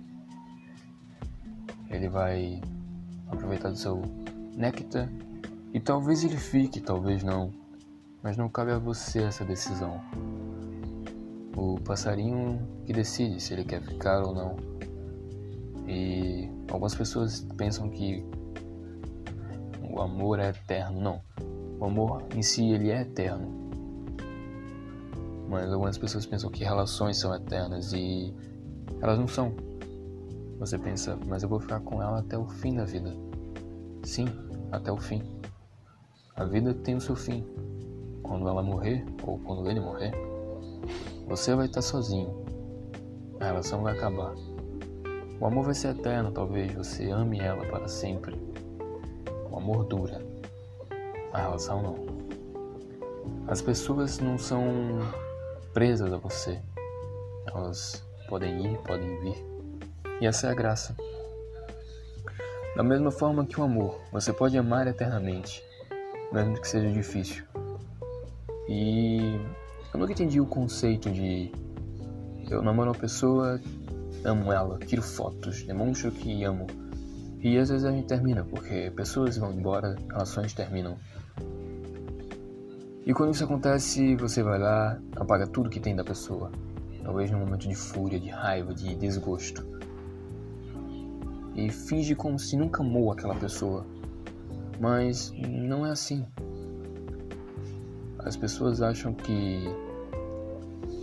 Ele 1.90 2.08
vai 2.08 2.60
aproveitar 3.28 3.70
do 3.70 3.76
seu 3.76 4.02
néctar 4.56 5.08
e 5.72 5.80
talvez 5.80 6.22
ele 6.22 6.36
fique, 6.36 6.80
talvez 6.80 7.24
não, 7.24 7.52
mas 8.22 8.36
não 8.36 8.48
cabe 8.48 8.70
a 8.70 8.78
você 8.78 9.22
essa 9.22 9.44
decisão. 9.44 10.00
O 11.56 11.80
passarinho 11.80 12.60
que 12.86 12.92
decide 12.92 13.40
se 13.40 13.52
ele 13.52 13.64
quer 13.64 13.82
ficar 13.82 14.22
ou 14.22 14.34
não. 14.34 14.56
E 15.86 16.48
algumas 16.70 16.94
pessoas 16.94 17.46
pensam 17.56 17.90
que 17.90 18.24
o 19.82 20.00
amor 20.00 20.38
é 20.38 20.50
eterno. 20.50 21.00
Não. 21.00 21.20
O 21.78 21.84
amor 21.84 22.22
em 22.34 22.42
si 22.42 22.70
ele 22.70 22.90
é 22.90 23.02
eterno. 23.02 23.63
Mas 25.54 25.72
algumas 25.72 25.96
pessoas 25.96 26.26
pensam 26.26 26.50
que 26.50 26.64
relações 26.64 27.16
são 27.16 27.32
eternas 27.32 27.92
e 27.92 28.34
elas 29.00 29.16
não 29.16 29.28
são. 29.28 29.54
Você 30.58 30.76
pensa, 30.76 31.16
mas 31.28 31.44
eu 31.44 31.48
vou 31.48 31.60
ficar 31.60 31.78
com 31.78 32.02
ela 32.02 32.18
até 32.18 32.36
o 32.36 32.44
fim 32.44 32.74
da 32.74 32.84
vida. 32.84 33.14
Sim, 34.02 34.26
até 34.72 34.90
o 34.90 34.96
fim. 34.96 35.22
A 36.34 36.44
vida 36.44 36.74
tem 36.74 36.96
o 36.96 37.00
seu 37.00 37.14
fim. 37.14 37.46
Quando 38.20 38.48
ela 38.48 38.64
morrer, 38.64 39.06
ou 39.22 39.38
quando 39.38 39.70
ele 39.70 39.78
morrer, 39.78 40.12
você 41.28 41.54
vai 41.54 41.66
estar 41.66 41.82
sozinho. 41.82 42.44
A 43.38 43.44
relação 43.44 43.80
vai 43.80 43.96
acabar. 43.96 44.34
O 45.40 45.46
amor 45.46 45.66
vai 45.66 45.74
ser 45.74 45.90
eterno, 45.90 46.32
talvez 46.32 46.74
você 46.74 47.10
ame 47.10 47.38
ela 47.38 47.64
para 47.66 47.86
sempre. 47.86 48.36
O 49.52 49.56
amor 49.56 49.84
dura. 49.84 50.20
A 51.32 51.42
relação 51.42 51.80
não. 51.80 51.94
As 53.46 53.62
pessoas 53.62 54.18
não 54.18 54.36
são 54.36 54.64
presas 55.74 56.12
a 56.12 56.16
você. 56.16 56.62
Elas 57.48 58.06
podem 58.28 58.64
ir, 58.64 58.78
podem 58.78 59.20
vir. 59.20 59.44
E 60.20 60.26
essa 60.26 60.46
é 60.46 60.50
a 60.50 60.54
graça. 60.54 60.96
Da 62.76 62.82
mesma 62.82 63.10
forma 63.10 63.44
que 63.44 63.60
o 63.60 63.64
amor, 63.64 64.00
você 64.12 64.32
pode 64.32 64.56
amar 64.56 64.86
eternamente, 64.86 65.62
mesmo 66.32 66.60
que 66.60 66.68
seja 66.68 66.90
difícil. 66.90 67.44
E 68.68 69.38
eu 69.92 70.00
nunca 70.00 70.12
entendi 70.12 70.40
o 70.40 70.46
conceito 70.46 71.10
de 71.10 71.52
eu 72.50 72.62
namoro 72.62 72.90
uma 72.90 72.98
pessoa, 72.98 73.60
amo 74.24 74.52
ela, 74.52 74.78
tiro 74.78 75.02
fotos, 75.02 75.62
demonstro 75.64 76.10
que 76.12 76.44
amo. 76.44 76.66
E 77.40 77.58
às 77.58 77.68
vezes 77.68 77.84
a 77.84 77.90
gente 77.90 78.06
termina, 78.06 78.44
porque 78.44 78.92
pessoas 78.96 79.36
vão 79.36 79.52
embora, 79.52 79.96
relações 80.08 80.52
terminam. 80.52 80.96
E 83.06 83.12
quando 83.12 83.32
isso 83.32 83.44
acontece, 83.44 84.16
você 84.16 84.42
vai 84.42 84.58
lá, 84.58 84.98
apaga 85.16 85.46
tudo 85.46 85.68
que 85.68 85.80
tem 85.80 85.94
da 85.94 86.04
pessoa. 86.04 86.50
Talvez 87.02 87.30
num 87.30 87.38
momento 87.38 87.68
de 87.68 87.74
fúria, 87.74 88.18
de 88.18 88.28
raiva, 88.28 88.74
de 88.74 88.94
desgosto 88.94 89.74
e 91.54 91.70
finge 91.70 92.14
como 92.14 92.38
se 92.38 92.56
nunca 92.56 92.82
amou 92.82 93.12
aquela 93.12 93.34
pessoa. 93.34 93.86
Mas 94.80 95.32
não 95.48 95.86
é 95.86 95.90
assim. 95.90 96.26
As 98.18 98.36
pessoas 98.36 98.82
acham 98.82 99.14
que 99.14 99.64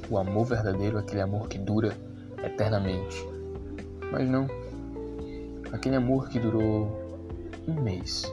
o 0.10 0.18
amor 0.18 0.46
verdadeiro 0.46 0.98
é 0.98 1.00
aquele 1.00 1.22
amor 1.22 1.48
que 1.48 1.58
dura 1.58 1.96
eternamente. 2.44 3.26
Mas 4.12 4.30
não. 4.30 4.48
Aquele 5.72 5.96
amor 5.96 6.28
que 6.28 6.38
durou 6.38 7.00
um 7.66 7.82
mês, 7.82 8.24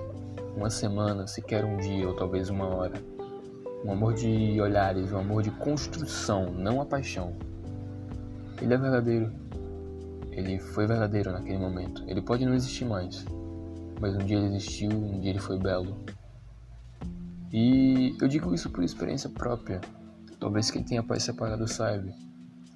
uma 0.57 0.71
semana, 0.71 1.27
sequer 1.27 1.65
um 1.65 1.77
dia 1.77 2.09
ou 2.09 2.17
talvez 2.17 2.51
uma 2.51 2.67
hora. 2.67 3.01
Um 3.85 3.93
amor 3.93 4.15
de 4.15 4.61
olhares, 4.61 5.13
um 5.13 5.19
amor 5.19 5.43
de 5.43 5.51
construção, 5.53 6.53
não 6.53 6.81
a 6.81 6.87
paixão. 6.87 7.35
Ele 8.61 8.75
é 8.75 8.77
verdadeiro 8.77 9.33
ele 10.39 10.57
foi 10.61 10.87
verdadeiro 10.87 11.33
naquele 11.33 11.59
momento. 11.59 12.05
Ele 12.07 12.23
pode 12.23 12.47
não 12.47 12.55
existir 12.55 12.85
mais, 12.85 13.25
mas 14.01 14.15
um 14.15 14.19
dia 14.19 14.37
ele 14.37 14.55
existiu, 14.55 14.89
um 14.89 15.19
dia 15.19 15.31
ele 15.31 15.41
foi 15.41 15.59
belo. 15.59 15.97
E 17.53 18.17
eu 18.21 18.29
digo 18.29 18.55
isso 18.55 18.71
por 18.71 18.85
experiência 18.85 19.29
própria. 19.29 19.81
Talvez 20.39 20.71
quem 20.71 20.85
tenha 20.85 21.03
pais 21.03 21.25
separados 21.25 21.73
saiba. 21.73 22.09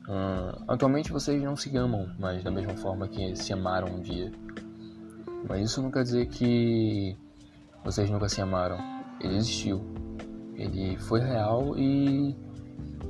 Uh, 0.08 0.64
atualmente 0.66 1.12
vocês 1.12 1.40
não 1.40 1.54
se 1.54 1.76
amam, 1.76 2.10
mas 2.18 2.42
da 2.42 2.50
mesma 2.50 2.76
forma 2.76 3.06
que 3.06 3.36
se 3.36 3.52
amaram 3.52 3.94
um 3.94 4.00
dia. 4.00 4.32
Mas 5.48 5.70
isso 5.70 5.80
não 5.80 5.90
quer 5.92 6.02
dizer 6.02 6.26
que 6.26 7.16
vocês 7.84 8.10
nunca 8.10 8.28
se 8.28 8.40
amaram. 8.40 8.78
Ele 9.20 9.36
existiu. 9.36 10.01
Ele 10.54 10.96
foi 10.98 11.20
real 11.20 11.76
e 11.76 12.36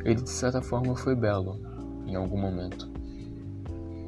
ele 0.05 0.23
de 0.23 0.31
certa 0.31 0.61
forma 0.61 0.97
foi 0.97 1.15
belo 1.15 1.61
em 2.07 2.15
algum 2.15 2.39
momento. 2.39 2.91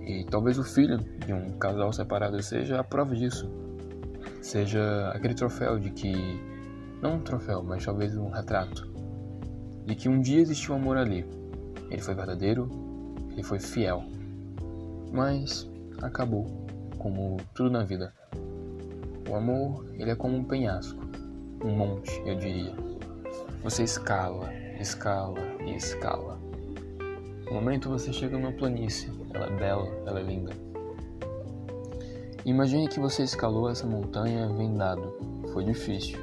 E 0.06 0.24
talvez 0.24 0.58
o 0.58 0.64
filho 0.64 0.98
de 0.98 1.32
um 1.32 1.52
casal 1.58 1.92
separado 1.92 2.40
seja 2.42 2.80
a 2.80 2.84
prova 2.84 3.14
disso. 3.14 3.50
Seja 4.42 5.10
aquele 5.14 5.34
troféu 5.34 5.78
de 5.78 5.90
que. 5.90 6.12
Não 7.00 7.16
um 7.16 7.20
troféu, 7.20 7.62
mas 7.62 7.84
talvez 7.84 8.16
um 8.16 8.30
retrato. 8.30 8.90
De 9.86 9.94
que 9.94 10.08
um 10.08 10.20
dia 10.20 10.40
existiu 10.40 10.74
amor 10.74 10.96
ali. 10.96 11.24
Ele 11.90 12.00
foi 12.00 12.14
verdadeiro, 12.14 12.68
ele 13.30 13.42
foi 13.42 13.58
fiel. 13.58 14.04
Mas 15.12 15.70
acabou, 16.02 16.66
como 16.98 17.38
tudo 17.54 17.70
na 17.70 17.84
vida. 17.84 18.12
O 19.28 19.34
amor, 19.34 19.86
ele 19.94 20.10
é 20.10 20.14
como 20.14 20.36
um 20.36 20.44
penhasco, 20.44 21.02
um 21.64 21.70
monte, 21.76 22.22
eu 22.26 22.36
diria. 22.36 22.74
Você 23.64 23.82
escala, 23.82 24.52
escala 24.78 25.40
e 25.64 25.74
escala. 25.74 26.38
No 27.46 27.54
momento 27.54 27.88
você 27.88 28.12
chega 28.12 28.36
numa 28.36 28.52
planície, 28.52 29.10
ela 29.32 29.46
é 29.46 29.50
bela, 29.56 29.86
ela 30.06 30.20
é 30.20 30.22
linda. 30.22 30.52
Imagine 32.44 32.86
que 32.88 33.00
você 33.00 33.22
escalou 33.22 33.70
essa 33.70 33.86
montanha 33.86 34.46
vendado. 34.48 35.16
Foi 35.50 35.64
difícil. 35.64 36.18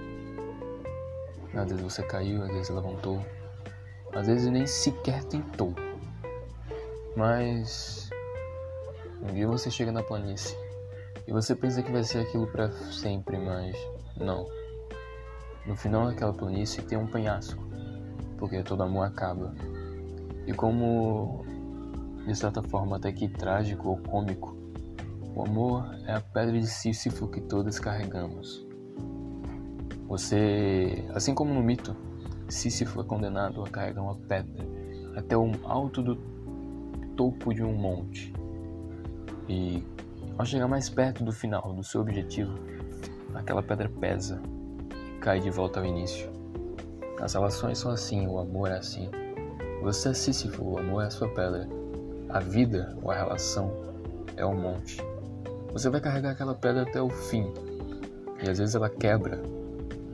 Às 1.55 1.71
vezes 1.71 1.81
você 1.81 2.03
caiu, 2.03 2.43
às 2.43 2.51
vezes 2.51 2.69
levantou, 2.69 3.19
às 4.13 4.27
vezes 4.27 4.45
nem 4.51 4.67
sequer 4.67 5.24
tentou. 5.24 5.74
Mas 7.15 8.07
um 9.19 9.33
dia 9.33 9.48
você 9.48 9.71
chega 9.71 9.91
na 9.91 10.03
planície 10.03 10.55
e 11.27 11.31
você 11.31 11.55
pensa 11.55 11.81
que 11.81 11.91
vai 11.91 12.03
ser 12.03 12.19
aquilo 12.19 12.45
para 12.45 12.71
sempre, 12.71 13.39
mas 13.39 13.75
não. 14.15 14.60
No 15.65 15.75
final 15.75 16.07
daquela 16.07 16.33
planície 16.33 16.81
tem 16.83 16.97
um 16.97 17.07
penhasco, 17.07 17.63
porque 18.37 18.63
todo 18.63 18.83
amor 18.83 19.05
acaba. 19.05 19.53
E 20.47 20.53
como 20.53 21.45
de 22.25 22.35
certa 22.35 22.61
forma 22.61 22.97
até 22.97 23.11
que 23.11 23.27
trágico 23.27 23.89
ou 23.89 23.97
cômico, 23.97 24.55
o 25.35 25.43
amor 25.43 25.85
é 26.05 26.13
a 26.13 26.21
pedra 26.21 26.59
de 26.59 26.67
Sísifo 26.67 27.27
que 27.27 27.41
todos 27.41 27.79
carregamos. 27.79 28.65
Você, 30.07 31.05
assim 31.13 31.33
como 31.33 31.53
no 31.53 31.61
mito, 31.61 31.95
Sísifo 32.49 33.01
é 33.01 33.03
condenado 33.03 33.63
a 33.63 33.69
carregar 33.69 34.01
uma 34.01 34.15
pedra 34.15 34.67
até 35.15 35.37
o 35.37 35.51
alto 35.63 36.01
do 36.01 36.15
topo 37.15 37.53
de 37.53 37.63
um 37.63 37.73
monte. 37.73 38.33
E 39.47 39.83
ao 40.37 40.45
chegar 40.45 40.67
mais 40.67 40.89
perto 40.89 41.23
do 41.23 41.31
final 41.31 41.73
do 41.73 41.83
seu 41.83 42.01
objetivo, 42.01 42.53
aquela 43.33 43.63
pedra 43.63 43.87
pesa 43.87 44.41
cai 45.21 45.39
de 45.39 45.51
volta 45.51 45.79
ao 45.79 45.85
início. 45.85 46.29
As 47.21 47.35
relações 47.35 47.77
são 47.77 47.91
assim, 47.91 48.25
o 48.25 48.39
amor 48.39 48.69
é 48.69 48.77
assim. 48.77 49.09
Você 49.83 50.09
é 50.09 50.13
Sísifo, 50.13 50.63
o 50.63 50.79
amor 50.79 51.03
é 51.03 51.07
a 51.07 51.11
sua 51.11 51.29
pedra. 51.29 51.69
A 52.29 52.39
vida 52.39 52.97
ou 53.01 53.11
a 53.11 53.15
relação 53.15 53.71
é 54.35 54.43
um 54.43 54.59
monte. 54.59 54.97
Você 55.71 55.89
vai 55.89 56.01
carregar 56.01 56.31
aquela 56.31 56.55
pedra 56.55 56.81
até 56.81 56.99
o 56.99 57.09
fim. 57.09 57.53
E 58.43 58.49
às 58.49 58.57
vezes 58.57 58.73
ela 58.73 58.89
quebra. 58.89 59.39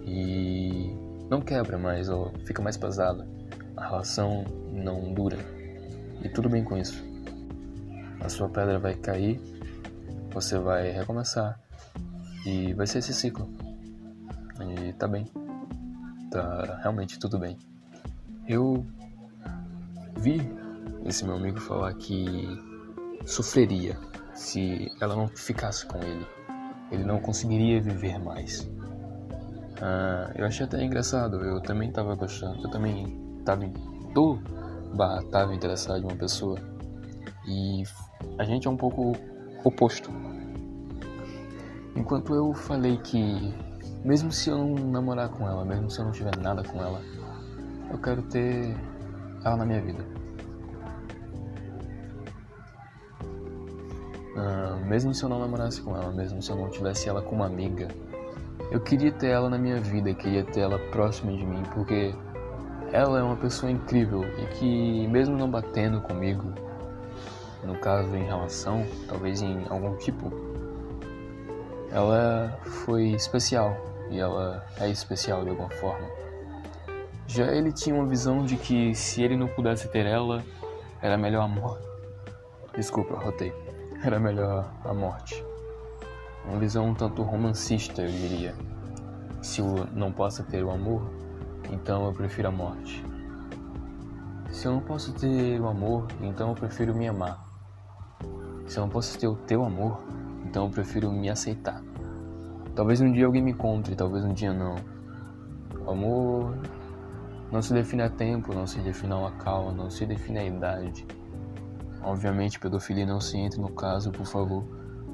E 0.04 0.94
não 1.30 1.40
quebra, 1.40 1.78
mas 1.78 2.10
ó, 2.10 2.32
fica 2.46 2.62
mais 2.62 2.76
pesada. 2.76 3.26
A 3.78 3.88
relação 3.88 4.44
não 4.74 5.14
dura. 5.14 5.38
E 6.22 6.28
tudo 6.28 6.50
bem 6.50 6.66
com 6.66 6.78
isso. 6.78 7.02
A 8.20 8.28
sua 8.28 8.50
pedra 8.50 8.78
vai 8.78 8.96
cair, 8.96 9.40
você 10.32 10.60
vai 10.60 10.92
recomeçar. 10.92 11.60
E 12.46 12.74
vai 12.74 12.86
ser 12.86 13.00
esse 13.00 13.14
ciclo. 13.14 13.67
E 14.64 14.94
tá 14.94 15.08
bem. 15.08 15.26
Tá 16.32 16.80
realmente 16.82 17.20
tudo 17.20 17.38
bem. 17.38 17.58
Eu 18.48 18.86
vi 20.18 20.42
esse 21.06 21.24
meu 21.26 21.36
amigo 21.36 21.60
falar 21.60 21.94
que 21.94 22.48
sofreria 23.26 23.98
se 24.34 24.92
ela 25.02 25.16
não 25.16 25.28
ficasse 25.28 25.86
com 25.86 25.98
ele. 26.00 26.26
Ele 26.92 27.04
não 27.04 27.20
conseguiria 27.20 27.82
viver 27.82 28.18
mais. 28.20 28.70
Ah, 29.82 30.32
eu 30.36 30.46
achei 30.46 30.66
até 30.66 30.84
engraçado, 30.84 31.38
eu 31.44 31.62
também 31.62 31.92
tava 31.92 32.16
gostando, 32.16 32.64
eu 32.64 32.72
também 32.72 33.40
tava, 33.46 33.70
tô, 34.14 34.40
tava 35.32 35.54
interessado 35.54 36.02
em 36.02 36.04
uma 36.04 36.16
pessoa. 36.16 36.58
E 37.48 37.84
a 38.38 38.44
gente 38.44 38.68
é 38.68 38.72
um 38.72 38.78
pouco 38.78 39.14
oposto. 39.64 40.10
Enquanto 41.96 42.34
eu 42.34 42.54
falei 42.54 42.98
que, 42.98 43.54
mesmo 44.04 44.32
se 44.32 44.50
eu 44.50 44.58
não 44.58 44.74
namorar 44.92 45.30
com 45.30 45.48
ela, 45.48 45.66
mesmo 45.66 45.90
se 45.90 46.00
eu 46.00 46.06
não 46.06 46.12
tiver 46.12 46.36
nada 46.38 46.64
com 46.64 46.80
ela, 46.80 47.02
eu 47.92 47.98
quero 47.98 48.22
ter 48.24 48.76
ela 49.44 49.58
na 49.58 49.66
minha 49.66 49.82
vida. 49.82 50.04
Uh, 54.36 54.86
mesmo 54.86 55.14
se 55.14 55.24
eu 55.24 55.30
não 55.30 55.40
namorasse 55.40 55.82
com 55.82 55.96
ela, 55.96 56.12
mesmo 56.12 56.42
se 56.42 56.52
eu 56.52 56.56
não 56.56 56.70
tivesse 56.70 57.10
ela 57.10 57.22
como 57.22 57.44
amiga, 57.44 57.88
eu 58.72 58.80
queria 58.80 59.12
ter 59.12 59.28
ela 59.28 59.50
na 59.50 59.58
minha 59.58 59.80
vida, 59.80 60.14
queria 60.14 60.44
ter 60.44 60.62
ela 60.62 60.78
próxima 60.92 61.32
de 61.32 61.46
mim, 61.46 61.64
porque 61.74 62.14
ela 62.92 63.20
é 63.20 63.24
uma 63.24 63.36
pessoa 63.36 63.72
incrível 63.72 64.24
e 64.24 64.46
que, 64.56 65.08
mesmo 65.08 65.38
não 65.38 65.50
batendo 65.50 66.02
comigo, 66.02 66.54
no 67.64 67.76
caso 67.80 68.16
em 68.16 68.24
relação, 68.24 68.86
talvez 69.08 69.42
em 69.42 69.66
algum 69.70 69.96
tipo, 69.98 70.30
ela 71.98 72.60
foi 72.64 73.08
especial 73.08 73.76
e 74.12 74.20
ela 74.20 74.64
é 74.80 74.88
especial 74.88 75.44
de 75.44 75.50
alguma 75.50 75.72
forma. 75.72 76.08
Já 77.26 77.46
ele 77.46 77.72
tinha 77.72 77.96
uma 77.96 78.06
visão 78.06 78.46
de 78.46 78.56
que 78.56 78.94
se 78.94 79.24
ele 79.24 79.36
não 79.36 79.48
pudesse 79.48 79.88
ter 79.88 80.06
ela, 80.06 80.44
era 81.02 81.18
melhor 81.18 81.46
a 81.46 81.48
morte. 81.48 81.88
Desculpa, 82.76 83.16
rotei. 83.16 83.52
Era 84.04 84.20
melhor 84.20 84.72
a 84.86 84.94
morte. 84.94 85.44
Uma 86.46 86.60
visão 86.60 86.90
um 86.90 86.94
tanto 86.94 87.24
romancista, 87.24 88.04
eu 88.04 88.12
diria. 88.12 88.54
Se 89.42 89.60
eu 89.60 89.88
não 89.92 90.12
posso 90.12 90.44
ter 90.44 90.64
o 90.64 90.70
amor, 90.70 91.02
então 91.72 92.06
eu 92.06 92.14
prefiro 92.14 92.50
a 92.50 92.52
morte. 92.52 93.04
Se 94.52 94.68
eu 94.68 94.74
não 94.74 94.82
posso 94.82 95.14
ter 95.14 95.60
o 95.60 95.68
amor, 95.68 96.06
então 96.22 96.50
eu 96.50 96.56
prefiro 96.56 96.94
me 96.94 97.08
amar. 97.08 97.44
Se 98.68 98.78
eu 98.78 98.82
não 98.82 98.90
posso 98.90 99.18
ter 99.18 99.28
o 99.28 99.36
teu 99.36 99.66
amor, 99.66 100.00
então 100.46 100.66
eu 100.66 100.72
prefiro 100.72 101.12
me 101.12 101.30
aceitar. 101.30 101.87
Talvez 102.78 103.02
um 103.02 103.12
dia 103.12 103.26
alguém 103.26 103.42
me 103.42 103.54
encontre, 103.54 103.96
talvez 103.96 104.24
um 104.24 104.34
dia 104.34 104.54
não. 104.54 104.76
O 105.84 105.90
amor 105.90 106.56
não 107.52 107.60
se 107.60 107.74
define 107.74 108.04
a 108.04 108.10
tempo, 108.10 108.54
não 108.54 108.68
se 108.68 108.80
define 108.82 109.14
a 109.14 109.18
local, 109.18 109.72
não 109.72 109.90
se 109.90 110.06
define 110.06 110.38
a 110.38 110.46
idade. 110.46 111.04
Obviamente, 112.04 112.60
pedofilia 112.60 113.04
não 113.04 113.20
se 113.20 113.36
entre 113.36 113.60
no 113.60 113.70
caso, 113.70 114.12
por 114.12 114.28
favor. 114.28 114.64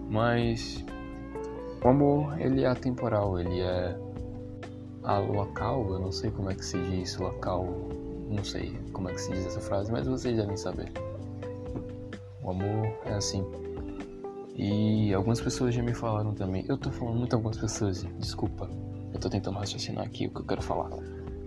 Mas 0.10 0.84
o 1.82 1.88
amor, 1.88 2.38
ele 2.38 2.66
é 2.66 2.68
atemporal, 2.68 3.40
ele 3.40 3.62
é 3.62 3.98
a 5.02 5.20
local, 5.20 5.90
eu 5.90 6.00
não 6.00 6.12
sei 6.12 6.32
como 6.32 6.52
é 6.52 6.56
que 6.56 6.66
se 6.66 6.78
diz 6.78 7.16
local, 7.16 7.66
não 8.28 8.44
sei 8.44 8.78
como 8.92 9.08
é 9.08 9.14
que 9.14 9.22
se 9.22 9.32
diz 9.32 9.46
essa 9.46 9.62
frase, 9.62 9.90
mas 9.90 10.06
vocês 10.06 10.36
devem 10.36 10.58
saber. 10.58 10.92
O 12.44 12.50
amor 12.50 12.94
é 13.06 13.14
assim. 13.14 13.42
E 14.56 15.14
algumas 15.14 15.42
pessoas 15.42 15.74
já 15.74 15.82
me 15.82 15.94
falaram 15.94 16.34
também. 16.34 16.66
Eu 16.68 16.78
tô 16.78 16.92
falando 16.92 17.18
muito 17.18 17.36
algumas 17.36 17.58
pessoas, 17.58 18.06
desculpa. 18.20 18.70
Eu 19.14 19.20
tô 19.20 19.30
tentando 19.30 19.58
raciocinar 19.58 20.06
aqui 20.06 20.28
o 20.28 20.30
que 20.32 20.42
eu 20.42 20.46
quero 20.46 20.62
falar. 20.62 20.90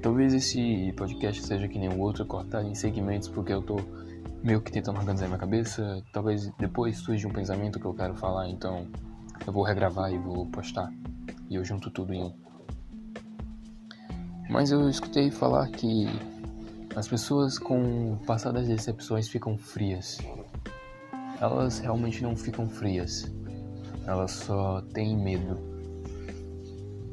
Talvez 0.02 0.34
esse 0.34 0.92
podcast 0.96 1.42
seja 1.42 1.68
que 1.68 1.78
nem 1.78 1.88
o 1.88 1.98
outro, 2.00 2.24
cortado 2.26 2.68
em 2.68 2.74
segmentos, 2.74 3.28
porque 3.28 3.52
eu 3.52 3.62
tô 3.62 3.76
meio 4.42 4.60
que 4.60 4.70
tentando 4.70 4.98
organizar 4.98 5.26
minha 5.26 5.38
cabeça. 5.38 6.02
Talvez 6.12 6.50
depois 6.58 6.98
surja 6.98 7.26
um 7.28 7.32
pensamento 7.32 7.78
que 7.78 7.86
eu 7.86 7.94
quero 7.94 8.14
falar, 8.14 8.48
então 8.48 8.86
eu 9.46 9.52
vou 9.52 9.62
regravar 9.62 10.12
e 10.12 10.18
vou 10.18 10.46
postar. 10.46 10.92
E 11.48 11.54
eu 11.54 11.64
junto 11.64 11.90
tudo 11.90 12.12
em 12.12 12.22
um. 12.22 12.32
Mas 14.48 14.70
eu 14.70 14.88
escutei 14.88 15.30
falar 15.30 15.68
que 15.68 16.06
as 16.94 17.08
pessoas 17.08 17.58
com 17.58 18.12
o 18.12 18.16
passar 18.24 18.52
das 18.52 18.68
decepções 18.68 19.28
ficam 19.28 19.58
frias. 19.58 20.18
Elas 21.40 21.78
realmente 21.78 22.22
não 22.22 22.36
ficam 22.36 22.68
frias. 22.68 23.30
Elas 24.06 24.32
só 24.32 24.80
têm 24.92 25.16
medo. 25.16 25.58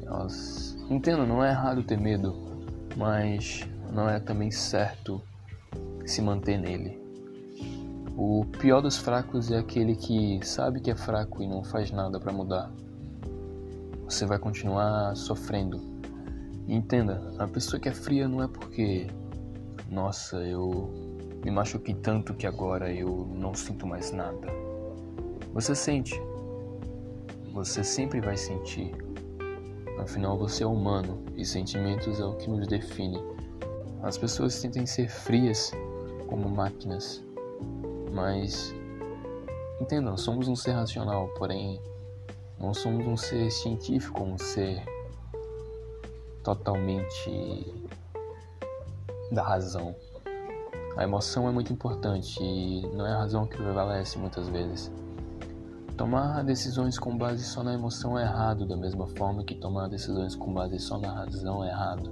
Elas. 0.02 0.76
Entendo, 0.90 1.26
não 1.26 1.44
é 1.44 1.50
errado 1.50 1.82
ter 1.82 1.98
medo, 1.98 2.34
mas 2.96 3.66
não 3.92 4.08
é 4.08 4.20
também 4.20 4.50
certo 4.50 5.20
se 6.06 6.20
manter 6.20 6.58
nele. 6.58 7.02
O 8.16 8.44
pior 8.58 8.80
dos 8.80 8.96
fracos 8.96 9.50
é 9.50 9.58
aquele 9.58 9.96
que 9.96 10.38
sabe 10.44 10.80
que 10.80 10.90
é 10.90 10.94
fraco 10.94 11.42
e 11.42 11.48
não 11.48 11.64
faz 11.64 11.90
nada 11.90 12.20
para 12.20 12.32
mudar. 12.32 12.70
Você 14.04 14.26
vai 14.26 14.38
continuar 14.38 15.16
sofrendo 15.16 15.94
entenda, 16.68 17.20
a 17.38 17.46
pessoa 17.46 17.78
que 17.78 17.88
é 17.88 17.92
fria 17.92 18.26
não 18.26 18.42
é 18.42 18.48
porque, 18.48 19.06
nossa, 19.90 20.36
eu 20.38 21.03
me 21.44 21.50
machuquei 21.50 21.94
tanto 21.94 22.32
que 22.32 22.46
agora 22.46 22.90
eu 22.90 23.28
não 23.30 23.54
sinto 23.54 23.86
mais 23.86 24.10
nada. 24.10 24.48
Você 25.52 25.74
sente. 25.74 26.18
Você 27.52 27.84
sempre 27.84 28.20
vai 28.20 28.36
sentir. 28.36 28.94
Afinal, 29.98 30.38
você 30.38 30.64
é 30.64 30.66
humano 30.66 31.22
e 31.36 31.44
sentimentos 31.44 32.18
é 32.18 32.24
o 32.24 32.34
que 32.36 32.48
nos 32.48 32.66
define. 32.66 33.22
As 34.02 34.16
pessoas 34.16 34.60
tentem 34.60 34.86
ser 34.86 35.08
frias 35.08 35.70
como 36.26 36.48
máquinas, 36.48 37.22
mas 38.10 38.74
entendam, 39.80 40.16
somos 40.16 40.48
um 40.48 40.56
ser 40.56 40.72
racional, 40.72 41.28
porém 41.38 41.80
não 42.58 42.72
somos 42.72 43.06
um 43.06 43.16
ser 43.16 43.50
científico, 43.50 44.22
um 44.22 44.38
ser 44.38 44.82
totalmente 46.42 47.72
da 49.30 49.42
razão. 49.42 49.94
A 50.96 51.04
emoção 51.04 51.48
é 51.48 51.52
muito 51.52 51.72
importante 51.72 52.38
e 52.42 52.82
não 52.94 53.06
é 53.06 53.12
a 53.12 53.18
razão 53.18 53.46
que 53.46 53.56
prevalece 53.56 54.18
muitas 54.18 54.48
vezes. 54.48 54.92
Tomar 55.96 56.42
decisões 56.44 56.98
com 56.98 57.16
base 57.16 57.44
só 57.44 57.62
na 57.62 57.74
emoção 57.74 58.18
é 58.18 58.22
errado, 58.22 58.66
da 58.66 58.76
mesma 58.76 59.06
forma 59.06 59.44
que 59.44 59.54
tomar 59.54 59.88
decisões 59.88 60.34
com 60.34 60.52
base 60.52 60.78
só 60.78 60.98
na 60.98 61.12
razão 61.12 61.64
é 61.64 61.68
errado. 61.68 62.10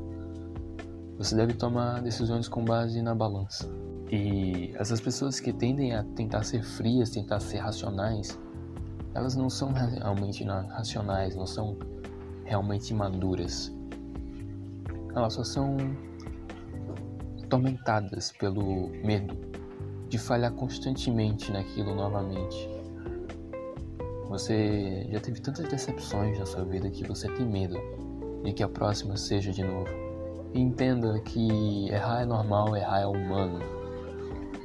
Você 1.18 1.35
deve 1.37 1.55
tomar 1.55 2.01
decisões 2.01 2.49
com 2.49 2.64
base 2.64 3.01
na 3.03 3.14
balança. 3.14 3.68
E 4.11 4.73
essas 4.75 5.01
pessoas 5.01 5.40
que 5.40 5.53
tendem 5.53 5.95
a 5.95 6.05
tentar 6.05 6.42
ser 6.42 6.62
frias, 6.62 7.11
tentar 7.11 7.40
ser 7.40 7.59
racionais, 7.59 8.38
elas 9.14 9.35
não 9.35 9.49
são 9.49 9.73
realmente 9.73 10.45
racionais, 10.45 11.35
não 11.35 11.47
são 11.47 11.77
realmente 12.45 12.92
maduras 12.92 13.73
elas 15.14 15.35
só 15.35 15.45
são 15.45 15.77
atormentadas 17.53 18.33
pelo 18.33 18.88
medo 19.05 19.37
de 20.09 20.17
falhar 20.17 20.53
constantemente 20.53 21.53
naquilo 21.53 21.95
novamente. 21.95 22.69
Você 24.29 25.07
já 25.11 25.21
teve 25.21 25.38
tantas 25.38 25.69
decepções 25.69 26.38
na 26.38 26.47
sua 26.47 26.65
vida 26.65 26.88
que 26.88 27.07
você 27.07 27.29
tem 27.29 27.45
medo 27.45 27.79
de 28.43 28.55
que 28.55 28.62
a 28.62 28.69
próxima 28.69 29.19
seja 29.19 29.53
de 29.53 29.62
novo. 29.62 29.91
Entenda 30.55 31.21
que 31.21 31.91
errar 31.91 32.23
é 32.23 32.25
normal, 32.25 32.75
errar 32.75 33.01
é 33.01 33.07
humano. 33.07 33.61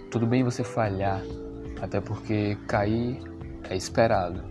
Tudo 0.10 0.26
bem 0.26 0.44
você 0.44 0.64
falhar, 0.64 1.22
até 1.82 2.00
porque 2.00 2.58
cair 2.68 3.20
é 3.70 3.76
esperado. 3.76 4.42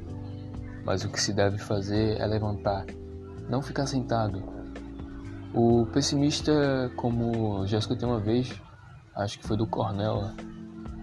Mas 0.84 1.04
o 1.04 1.08
que 1.08 1.20
se 1.20 1.32
deve 1.32 1.56
fazer 1.56 2.20
é 2.20 2.26
levantar, 2.26 2.84
não 3.48 3.62
ficar 3.62 3.86
sentado 3.86 4.55
o 5.54 5.86
pessimista, 5.86 6.90
como 6.96 7.66
já 7.66 7.78
escutei 7.78 8.08
uma 8.08 8.20
vez, 8.20 8.52
acho 9.14 9.38
que 9.38 9.46
foi 9.46 9.56
do 9.56 9.66
Cornella, 9.66 10.34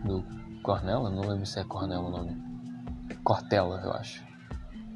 do 0.06 0.24
Cornella, 0.62 1.10
não 1.10 1.22
lembro 1.22 1.46
se 1.46 1.60
é 1.60 1.64
Cornella 1.64 2.08
o 2.08 2.12
nome, 2.12 2.38
Cortella, 3.24 3.82
eu 3.84 3.94
acho. 3.94 4.24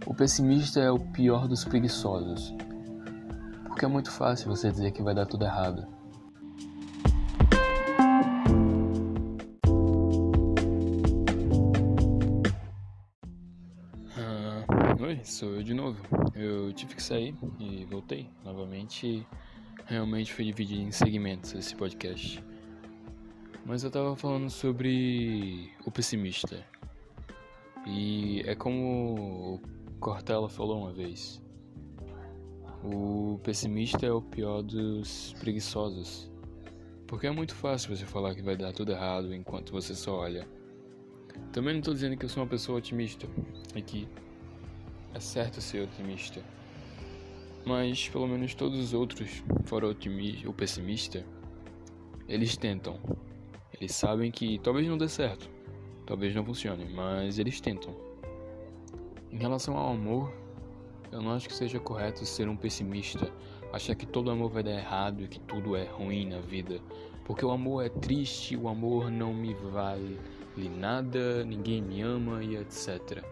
O 0.05 0.13
pessimista 0.13 0.79
é 0.79 0.91
o 0.91 0.99
pior 0.99 1.47
dos 1.47 1.65
preguiçosos, 1.65 2.53
porque 3.65 3.86
é 3.86 3.88
muito 3.88 4.12
fácil 4.12 4.49
você 4.49 4.69
dizer 4.71 4.91
que 4.91 5.03
vai 5.03 5.13
dar 5.13 5.25
tudo 5.25 5.45
errado. 5.45 5.88
Oi, 14.99 15.19
sou 15.23 15.53
eu 15.53 15.62
de 15.62 15.75
novo. 15.75 16.01
Eu 16.33 16.73
tive 16.73 16.95
que 16.95 17.03
sair 17.03 17.36
e 17.60 17.86
voltei 17.86 18.27
novamente. 18.43 19.27
Realmente 19.86 20.33
foi 20.33 20.45
dividido 20.45 20.81
em 20.81 20.91
segmentos 20.91 21.53
esse 21.53 21.75
podcast. 21.75 22.43
Mas 23.63 23.83
eu 23.83 23.91
tava 23.91 24.15
falando 24.15 24.49
sobre 24.49 25.71
o 25.86 25.91
pessimista. 25.91 26.65
E 27.86 28.41
é 28.47 28.55
como 28.55 29.60
o 29.62 29.62
Cortella 29.99 30.49
falou 30.49 30.81
uma 30.81 30.91
vez. 30.91 31.39
O 32.83 33.39
pessimista 33.43 34.03
é 34.03 34.12
o 34.12 34.21
pior 34.21 34.63
dos 34.63 35.36
preguiçosos. 35.39 36.31
Porque 37.05 37.27
é 37.27 37.31
muito 37.31 37.53
fácil 37.53 37.95
você 37.95 38.05
falar 38.05 38.33
que 38.33 38.41
vai 38.41 38.57
dar 38.57 38.73
tudo 38.73 38.93
errado 38.93 39.31
enquanto 39.31 39.71
você 39.71 39.93
só 39.93 40.17
olha. 40.17 40.47
Também 41.51 41.73
não 41.73 41.81
estou 41.81 41.93
dizendo 41.93 42.17
que 42.17 42.25
eu 42.25 42.29
sou 42.29 42.41
uma 42.41 42.49
pessoa 42.49 42.79
otimista 42.79 43.27
e 43.75 43.81
que 43.83 44.07
é 45.17 45.19
certo 45.19 45.60
ser 45.60 45.84
otimista. 45.84 46.43
Mas 47.65 48.08
pelo 48.08 48.27
menos 48.27 48.53
todos 48.53 48.80
os 48.80 48.93
outros, 48.93 49.43
fora 49.65 49.88
o, 49.88 49.89
otimista, 49.89 50.47
o 50.47 50.53
pessimista, 50.53 51.25
eles 52.30 52.56
tentam. 52.56 52.99
Eles 53.73 53.93
sabem 53.93 54.32
que 54.32 54.60
talvez 54.60 54.88
não 54.88 54.97
dê 54.97 55.10
certo, 55.10 55.49
talvez 56.06 56.34
não 56.36 56.45
funcione, 56.45 56.86
mas 56.86 57.39
eles 57.39 57.60
tentam. 57.60 57.95
Em 59.32 59.38
relação 59.38 59.75
ao 59.75 59.91
amor, 59.91 60.32
eu 61.12 61.21
não 61.21 61.32
acho 61.32 61.47
que 61.47 61.56
seja 61.56 61.80
correto 61.80 62.25
ser 62.25 62.47
um 62.47 62.56
pessimista, 62.56 63.32
achar 63.73 63.95
que 63.95 64.06
todo 64.06 64.32
amor 64.32 64.51
vai 64.51 64.63
dar 64.63 64.71
errado 64.71 65.23
e 65.23 65.27
que 65.27 65.39
tudo 65.39 65.75
é 65.75 65.84
ruim 65.86 66.27
na 66.30 66.39
vida, 66.39 66.80
porque 67.25 67.43
o 67.43 67.51
amor 67.51 67.86
é 67.86 67.89
triste, 67.89 68.56
o 68.56 68.67
amor 68.67 69.12
não 69.12 69.34
me 69.34 69.53
vale 69.53 70.17
nada, 70.69 71.43
ninguém 71.43 71.82
me 71.82 72.01
ama 72.01 72.43
e 72.43 72.56
etc. 72.56 73.23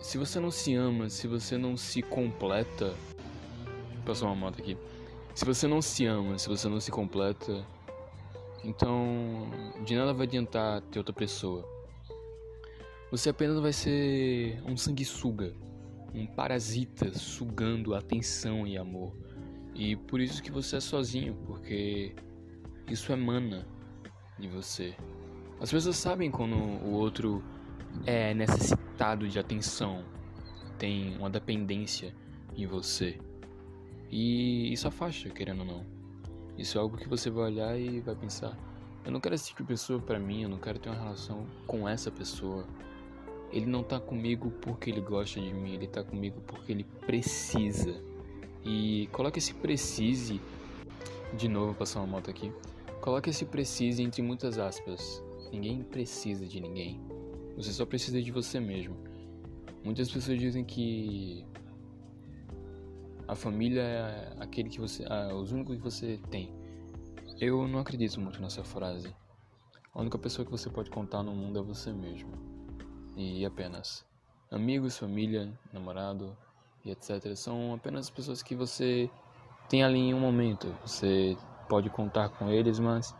Se 0.00 0.16
você 0.16 0.38
não 0.38 0.50
se 0.50 0.74
ama, 0.74 1.10
se 1.10 1.26
você 1.26 1.58
não 1.58 1.76
se 1.76 2.02
completa, 2.02 2.94
passou 4.06 4.28
uma 4.28 4.34
moto 4.34 4.60
aqui. 4.60 4.76
Se 5.34 5.44
você 5.44 5.66
não 5.66 5.82
se 5.82 6.06
ama, 6.06 6.38
se 6.38 6.48
você 6.48 6.68
não 6.68 6.80
se 6.80 6.90
completa, 6.90 7.64
então, 8.64 9.50
de 9.84 9.96
nada 9.96 10.12
vai 10.12 10.26
adiantar 10.26 10.80
ter 10.82 10.98
outra 10.98 11.12
pessoa. 11.12 11.64
Você 13.10 13.30
apenas 13.30 13.58
vai 13.60 13.72
ser 13.72 14.62
um 14.66 14.76
sanguessuga, 14.76 15.54
um 16.14 16.26
parasita 16.26 17.12
sugando 17.18 17.94
atenção 17.94 18.66
e 18.66 18.78
amor. 18.78 19.12
E 19.74 19.96
por 19.96 20.20
isso 20.20 20.42
que 20.42 20.50
você 20.50 20.76
é 20.76 20.80
sozinho, 20.80 21.34
porque 21.46 22.14
isso 22.88 23.12
emana 23.12 23.66
de 24.38 24.48
você. 24.48 24.94
As 25.60 25.70
pessoas 25.70 25.96
sabem 25.96 26.30
quando 26.30 26.54
o 26.54 26.92
outro 26.92 27.42
é 28.06 28.32
necessitado 28.32 28.87
de 29.28 29.38
atenção, 29.38 30.04
tem 30.76 31.16
uma 31.16 31.30
dependência 31.30 32.12
em 32.56 32.66
você. 32.66 33.16
E 34.10 34.72
isso 34.72 34.88
afasta, 34.88 35.30
querendo 35.30 35.60
ou 35.60 35.64
não. 35.64 35.86
Isso 36.58 36.76
é 36.76 36.80
algo 36.80 36.96
que 36.96 37.08
você 37.08 37.30
vai 37.30 37.44
olhar 37.44 37.78
e 37.78 38.00
vai 38.00 38.16
pensar: 38.16 38.58
eu 39.04 39.12
não 39.12 39.20
quero 39.20 39.36
esse 39.36 39.48
tipo 39.48 39.62
de 39.62 39.68
pessoa 39.68 40.00
para 40.00 40.18
mim, 40.18 40.42
eu 40.42 40.48
não 40.48 40.58
quero 40.58 40.80
ter 40.80 40.88
uma 40.88 40.98
relação 40.98 41.46
com 41.64 41.88
essa 41.88 42.10
pessoa. 42.10 42.66
Ele 43.52 43.66
não 43.66 43.82
tá 43.82 44.00
comigo 44.00 44.50
porque 44.60 44.90
ele 44.90 45.00
gosta 45.00 45.40
de 45.40 45.54
mim, 45.54 45.74
ele 45.74 45.86
tá 45.86 46.02
comigo 46.02 46.40
porque 46.46 46.72
ele 46.72 46.84
precisa. 47.06 47.94
E 48.64 49.08
coloca 49.12 49.38
esse 49.38 49.54
precise, 49.54 50.40
de 51.34 51.48
novo 51.48 51.72
passar 51.72 52.00
uma 52.00 52.08
moto 52.08 52.28
aqui. 52.28 52.52
Coloca 53.00 53.30
esse 53.30 53.44
precise 53.44 54.02
entre 54.02 54.20
muitas 54.22 54.58
aspas. 54.58 55.22
Ninguém 55.52 55.82
precisa 55.82 56.44
de 56.44 56.60
ninguém. 56.60 57.00
Você 57.58 57.72
só 57.72 57.84
precisa 57.84 58.22
de 58.22 58.30
você 58.30 58.60
mesmo. 58.60 58.96
Muitas 59.84 60.08
pessoas 60.08 60.38
dizem 60.38 60.64
que 60.64 61.44
a 63.26 63.34
família 63.34 63.82
é 63.82 64.36
aquele 64.38 64.68
que 64.68 64.80
você, 64.80 65.04
ah, 65.10 65.34
os 65.34 65.50
únicos 65.50 65.76
que 65.76 65.82
você 65.82 66.20
tem. 66.30 66.54
Eu 67.40 67.66
não 67.66 67.80
acredito 67.80 68.20
muito 68.20 68.40
nessa 68.40 68.62
frase. 68.62 69.12
A 69.92 70.00
única 70.00 70.16
pessoa 70.16 70.46
que 70.46 70.52
você 70.52 70.70
pode 70.70 70.88
contar 70.88 71.24
no 71.24 71.32
mundo 71.32 71.58
é 71.58 71.62
você 71.62 71.92
mesmo. 71.92 72.30
E 73.16 73.44
apenas. 73.44 74.06
Amigos, 74.52 74.96
família, 74.96 75.52
namorado 75.72 76.36
e 76.84 76.92
etc. 76.92 77.34
são 77.34 77.74
apenas 77.74 78.08
pessoas 78.08 78.40
que 78.40 78.54
você 78.54 79.10
tem 79.68 79.82
ali 79.82 79.98
em 79.98 80.14
um 80.14 80.20
momento. 80.20 80.72
Você 80.86 81.36
pode 81.68 81.90
contar 81.90 82.28
com 82.28 82.50
eles, 82.50 82.78
mas 82.78 83.12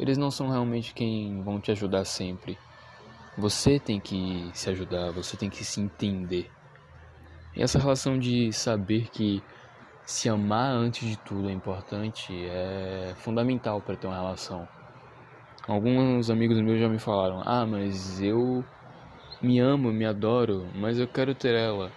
eles 0.00 0.18
não 0.18 0.32
são 0.32 0.50
realmente 0.50 0.92
quem 0.92 1.40
vão 1.44 1.60
te 1.60 1.70
ajudar 1.70 2.04
sempre. 2.04 2.58
Você 3.36 3.78
tem 3.78 3.98
que 3.98 4.50
se 4.52 4.68
ajudar, 4.68 5.10
você 5.10 5.38
tem 5.38 5.48
que 5.48 5.64
se 5.64 5.80
entender. 5.80 6.50
E 7.56 7.62
essa 7.62 7.78
relação 7.78 8.18
de 8.18 8.52
saber 8.52 9.08
que 9.10 9.42
se 10.04 10.28
amar 10.28 10.72
antes 10.72 11.08
de 11.08 11.16
tudo 11.16 11.48
é 11.48 11.52
importante 11.52 12.30
é 12.46 13.14
fundamental 13.16 13.80
para 13.80 13.96
ter 13.96 14.06
uma 14.06 14.16
relação. 14.16 14.68
Alguns 15.66 16.28
amigos 16.28 16.60
meus 16.60 16.78
já 16.78 16.88
me 16.88 16.98
falaram: 16.98 17.42
"Ah, 17.46 17.64
mas 17.64 18.20
eu 18.20 18.62
me 19.40 19.58
amo, 19.58 19.90
me 19.92 20.04
adoro, 20.04 20.68
mas 20.74 20.98
eu 20.98 21.08
quero 21.08 21.34
ter 21.34 21.54
ela". 21.54 21.90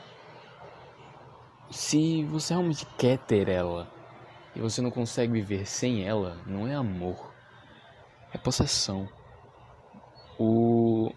Se 1.70 2.24
você 2.26 2.54
realmente 2.54 2.86
quer 2.98 3.18
ter 3.18 3.50
ela 3.50 3.92
e 4.56 4.62
você 4.62 4.82
não 4.82 4.92
consegue 4.92 5.34
viver 5.34 5.66
sem 5.66 6.08
ela, 6.08 6.38
não 6.46 6.66
é 6.66 6.76
amor, 6.76 7.34
é 8.32 8.38
possessão. 8.38 9.10
O 10.40 11.12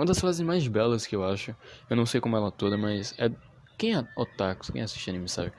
uma 0.00 0.06
das 0.06 0.18
frases 0.18 0.40
mais 0.40 0.66
belas 0.66 1.06
que 1.06 1.14
eu 1.14 1.22
acho, 1.22 1.54
eu 1.90 1.94
não 1.94 2.06
sei 2.06 2.22
como 2.22 2.34
ela 2.34 2.50
toda, 2.50 2.78
mas 2.78 3.14
é 3.18 3.30
quem 3.76 3.94
é 3.94 4.08
otaku, 4.16 4.72
quem 4.72 4.80
assiste 4.80 5.10
anime 5.10 5.28
sabe, 5.28 5.52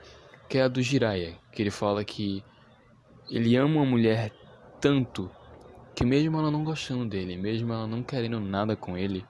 que 0.48 0.58
é 0.58 0.62
a 0.62 0.68
do 0.68 0.82
Jiraiya, 0.82 1.38
que 1.52 1.62
ele 1.62 1.70
fala 1.70 2.04
que 2.04 2.44
ele 3.30 3.54
ama 3.54 3.76
uma 3.76 3.86
mulher 3.86 4.32
tanto 4.80 5.30
que 5.94 6.04
mesmo 6.04 6.38
ela 6.38 6.50
não 6.50 6.64
gostando 6.64 7.06
dele, 7.06 7.36
mesmo 7.36 7.72
ela 7.72 7.86
não 7.86 8.02
querendo 8.02 8.40
nada 8.40 8.74
com 8.74 8.98
ele, 8.98 9.24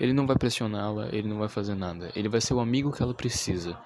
ele 0.00 0.12
não 0.12 0.26
vai 0.26 0.36
pressioná-la, 0.36 1.10
ele 1.12 1.28
não 1.28 1.38
vai 1.38 1.48
fazer 1.48 1.76
nada. 1.76 2.10
Ele 2.16 2.28
vai 2.28 2.40
ser 2.40 2.54
o 2.54 2.60
amigo 2.60 2.90
que 2.90 3.00
ela 3.00 3.14
precisa. 3.14 3.78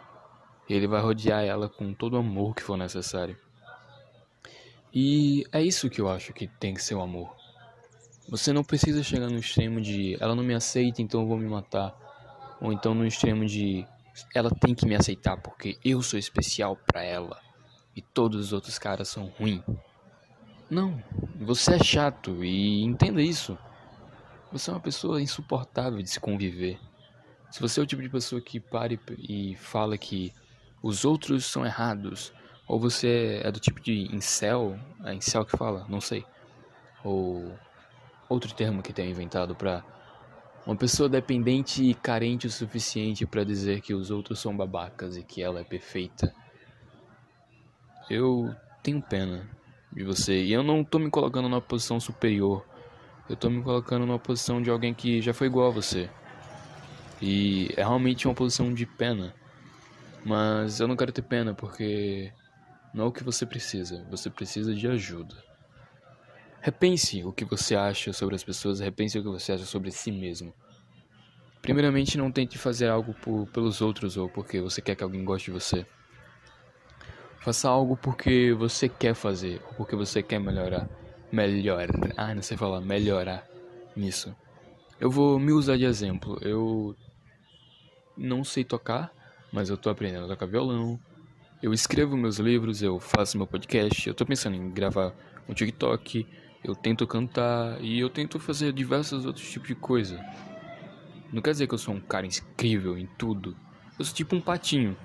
Ele 0.66 0.86
vai 0.86 1.02
rodear 1.02 1.44
ela 1.44 1.68
com 1.68 1.92
todo 1.92 2.14
o 2.14 2.18
amor 2.18 2.54
que 2.54 2.62
for 2.62 2.78
necessário. 2.78 3.36
E 4.94 5.44
é 5.52 5.62
isso 5.62 5.90
que 5.90 6.00
eu 6.00 6.08
acho 6.08 6.32
que 6.32 6.46
tem 6.46 6.72
que 6.72 6.82
ser 6.82 6.94
o 6.94 7.02
amor. 7.02 7.37
Você 8.28 8.52
não 8.52 8.62
precisa 8.62 9.02
chegar 9.02 9.28
no 9.28 9.38
extremo 9.38 9.80
de 9.80 10.16
ela 10.20 10.34
não 10.34 10.42
me 10.42 10.54
aceita, 10.54 11.00
então 11.00 11.22
eu 11.22 11.26
vou 11.26 11.38
me 11.38 11.48
matar. 11.48 11.94
Ou 12.60 12.72
então 12.72 12.94
no 12.94 13.06
extremo 13.06 13.46
de 13.46 13.86
ela 14.34 14.50
tem 14.50 14.74
que 14.74 14.86
me 14.86 14.94
aceitar 14.94 15.36
porque 15.38 15.78
eu 15.84 16.02
sou 16.02 16.18
especial 16.18 16.76
para 16.76 17.02
ela 17.02 17.40
e 17.96 18.02
todos 18.02 18.46
os 18.46 18.52
outros 18.52 18.78
caras 18.78 19.08
são 19.08 19.26
ruins. 19.38 19.62
Não, 20.68 21.02
você 21.40 21.76
é 21.76 21.82
chato 21.82 22.44
e 22.44 22.82
entenda 22.82 23.22
isso. 23.22 23.56
Você 24.52 24.70
é 24.70 24.74
uma 24.74 24.80
pessoa 24.80 25.22
insuportável 25.22 26.02
de 26.02 26.10
se 26.10 26.20
conviver. 26.20 26.78
Se 27.50 27.60
você 27.60 27.80
é 27.80 27.82
o 27.82 27.86
tipo 27.86 28.02
de 28.02 28.10
pessoa 28.10 28.42
que 28.42 28.60
pare 28.60 29.00
e 29.18 29.56
fala 29.56 29.96
que 29.96 30.34
os 30.82 31.06
outros 31.06 31.46
são 31.46 31.64
errados, 31.64 32.32
ou 32.66 32.78
você 32.78 33.40
é 33.42 33.50
do 33.50 33.58
tipo 33.58 33.80
de 33.80 34.14
incel, 34.14 34.78
é 35.04 35.14
incel 35.14 35.46
que 35.46 35.56
fala, 35.56 35.86
não 35.88 36.00
sei, 36.00 36.24
ou 37.02 37.58
outro 38.28 38.52
termo 38.54 38.82
que 38.82 38.92
tem 38.92 39.10
inventado 39.10 39.54
para 39.54 39.84
uma 40.66 40.76
pessoa 40.76 41.08
dependente 41.08 41.82
e 41.82 41.94
carente 41.94 42.46
o 42.46 42.50
suficiente 42.50 43.24
para 43.26 43.42
dizer 43.42 43.80
que 43.80 43.94
os 43.94 44.10
outros 44.10 44.38
são 44.38 44.56
babacas 44.56 45.16
e 45.16 45.22
que 45.22 45.42
ela 45.42 45.60
é 45.60 45.64
perfeita. 45.64 46.32
Eu 48.10 48.54
tenho 48.82 49.00
pena 49.00 49.48
de 49.92 50.04
você. 50.04 50.44
E 50.44 50.52
eu 50.52 50.62
não 50.62 50.84
tô 50.84 50.98
me 50.98 51.10
colocando 51.10 51.48
numa 51.48 51.60
posição 51.60 51.98
superior. 51.98 52.66
Eu 53.28 53.36
tô 53.36 53.48
me 53.48 53.62
colocando 53.62 54.06
numa 54.06 54.18
posição 54.18 54.60
de 54.60 54.70
alguém 54.70 54.92
que 54.92 55.20
já 55.20 55.32
foi 55.32 55.46
igual 55.46 55.68
a 55.68 55.72
você. 55.72 56.10
E 57.20 57.68
é 57.76 57.82
realmente 57.82 58.28
uma 58.28 58.34
posição 58.34 58.72
de 58.72 58.86
pena. 58.86 59.34
Mas 60.24 60.80
eu 60.80 60.88
não 60.88 60.96
quero 60.96 61.12
ter 61.12 61.22
pena 61.22 61.54
porque 61.54 62.32
não 62.92 63.04
é 63.04 63.08
o 63.08 63.12
que 63.12 63.24
você 63.24 63.46
precisa. 63.46 64.06
Você 64.10 64.28
precisa 64.28 64.74
de 64.74 64.86
ajuda. 64.86 65.47
Repense 66.60 67.24
o 67.24 67.32
que 67.32 67.44
você 67.44 67.76
acha 67.76 68.12
sobre 68.12 68.34
as 68.34 68.42
pessoas, 68.42 68.80
repense 68.80 69.18
o 69.18 69.22
que 69.22 69.28
você 69.28 69.52
acha 69.52 69.64
sobre 69.64 69.90
si 69.90 70.10
mesmo. 70.10 70.52
Primeiramente, 71.62 72.18
não 72.18 72.30
tente 72.30 72.58
fazer 72.58 72.88
algo 72.88 73.14
por, 73.14 73.46
pelos 73.48 73.80
outros 73.80 74.16
ou 74.16 74.28
porque 74.28 74.60
você 74.60 74.80
quer 74.80 74.94
que 74.94 75.02
alguém 75.02 75.24
goste 75.24 75.50
de 75.50 75.58
você. 75.58 75.86
Faça 77.40 77.68
algo 77.68 77.96
porque 77.96 78.52
você 78.52 78.88
quer 78.88 79.14
fazer 79.14 79.62
ou 79.68 79.74
porque 79.74 79.94
você 79.94 80.22
quer 80.22 80.38
melhorar. 80.38 80.88
Melhorar. 81.30 81.88
Ah, 82.16 82.34
não 82.34 82.42
sei 82.42 82.56
falar. 82.56 82.80
Melhorar 82.80 83.46
nisso. 83.94 84.34
Eu 85.00 85.10
vou 85.10 85.38
me 85.38 85.52
usar 85.52 85.76
de 85.76 85.84
exemplo. 85.84 86.38
Eu 86.42 86.96
não 88.16 88.42
sei 88.42 88.64
tocar, 88.64 89.12
mas 89.52 89.70
eu 89.70 89.76
tô 89.76 89.90
aprendendo 89.90 90.24
a 90.24 90.28
tocar 90.28 90.46
violão. 90.46 90.98
Eu 91.62 91.72
escrevo 91.72 92.16
meus 92.16 92.38
livros, 92.38 92.82
eu 92.82 92.98
faço 92.98 93.36
meu 93.36 93.46
podcast. 93.46 94.08
Eu 94.08 94.14
tô 94.14 94.26
pensando 94.26 94.56
em 94.56 94.70
gravar 94.70 95.14
um 95.48 95.54
TikTok 95.54 96.26
eu 96.62 96.74
tento 96.74 97.06
cantar 97.06 97.80
e 97.80 97.98
eu 97.98 98.10
tento 98.10 98.38
fazer 98.38 98.72
diversos 98.72 99.24
outros 99.24 99.48
tipos 99.50 99.68
de 99.68 99.74
coisa. 99.74 100.24
Não 101.32 101.42
quer 101.42 101.52
dizer 101.52 101.66
que 101.66 101.74
eu 101.74 101.78
sou 101.78 101.94
um 101.94 102.00
cara 102.00 102.26
incrível 102.26 102.98
em 102.98 103.06
tudo. 103.18 103.56
Eu 103.98 104.04
sou 104.04 104.14
tipo 104.14 104.34
um 104.34 104.40
patinho. 104.40 104.96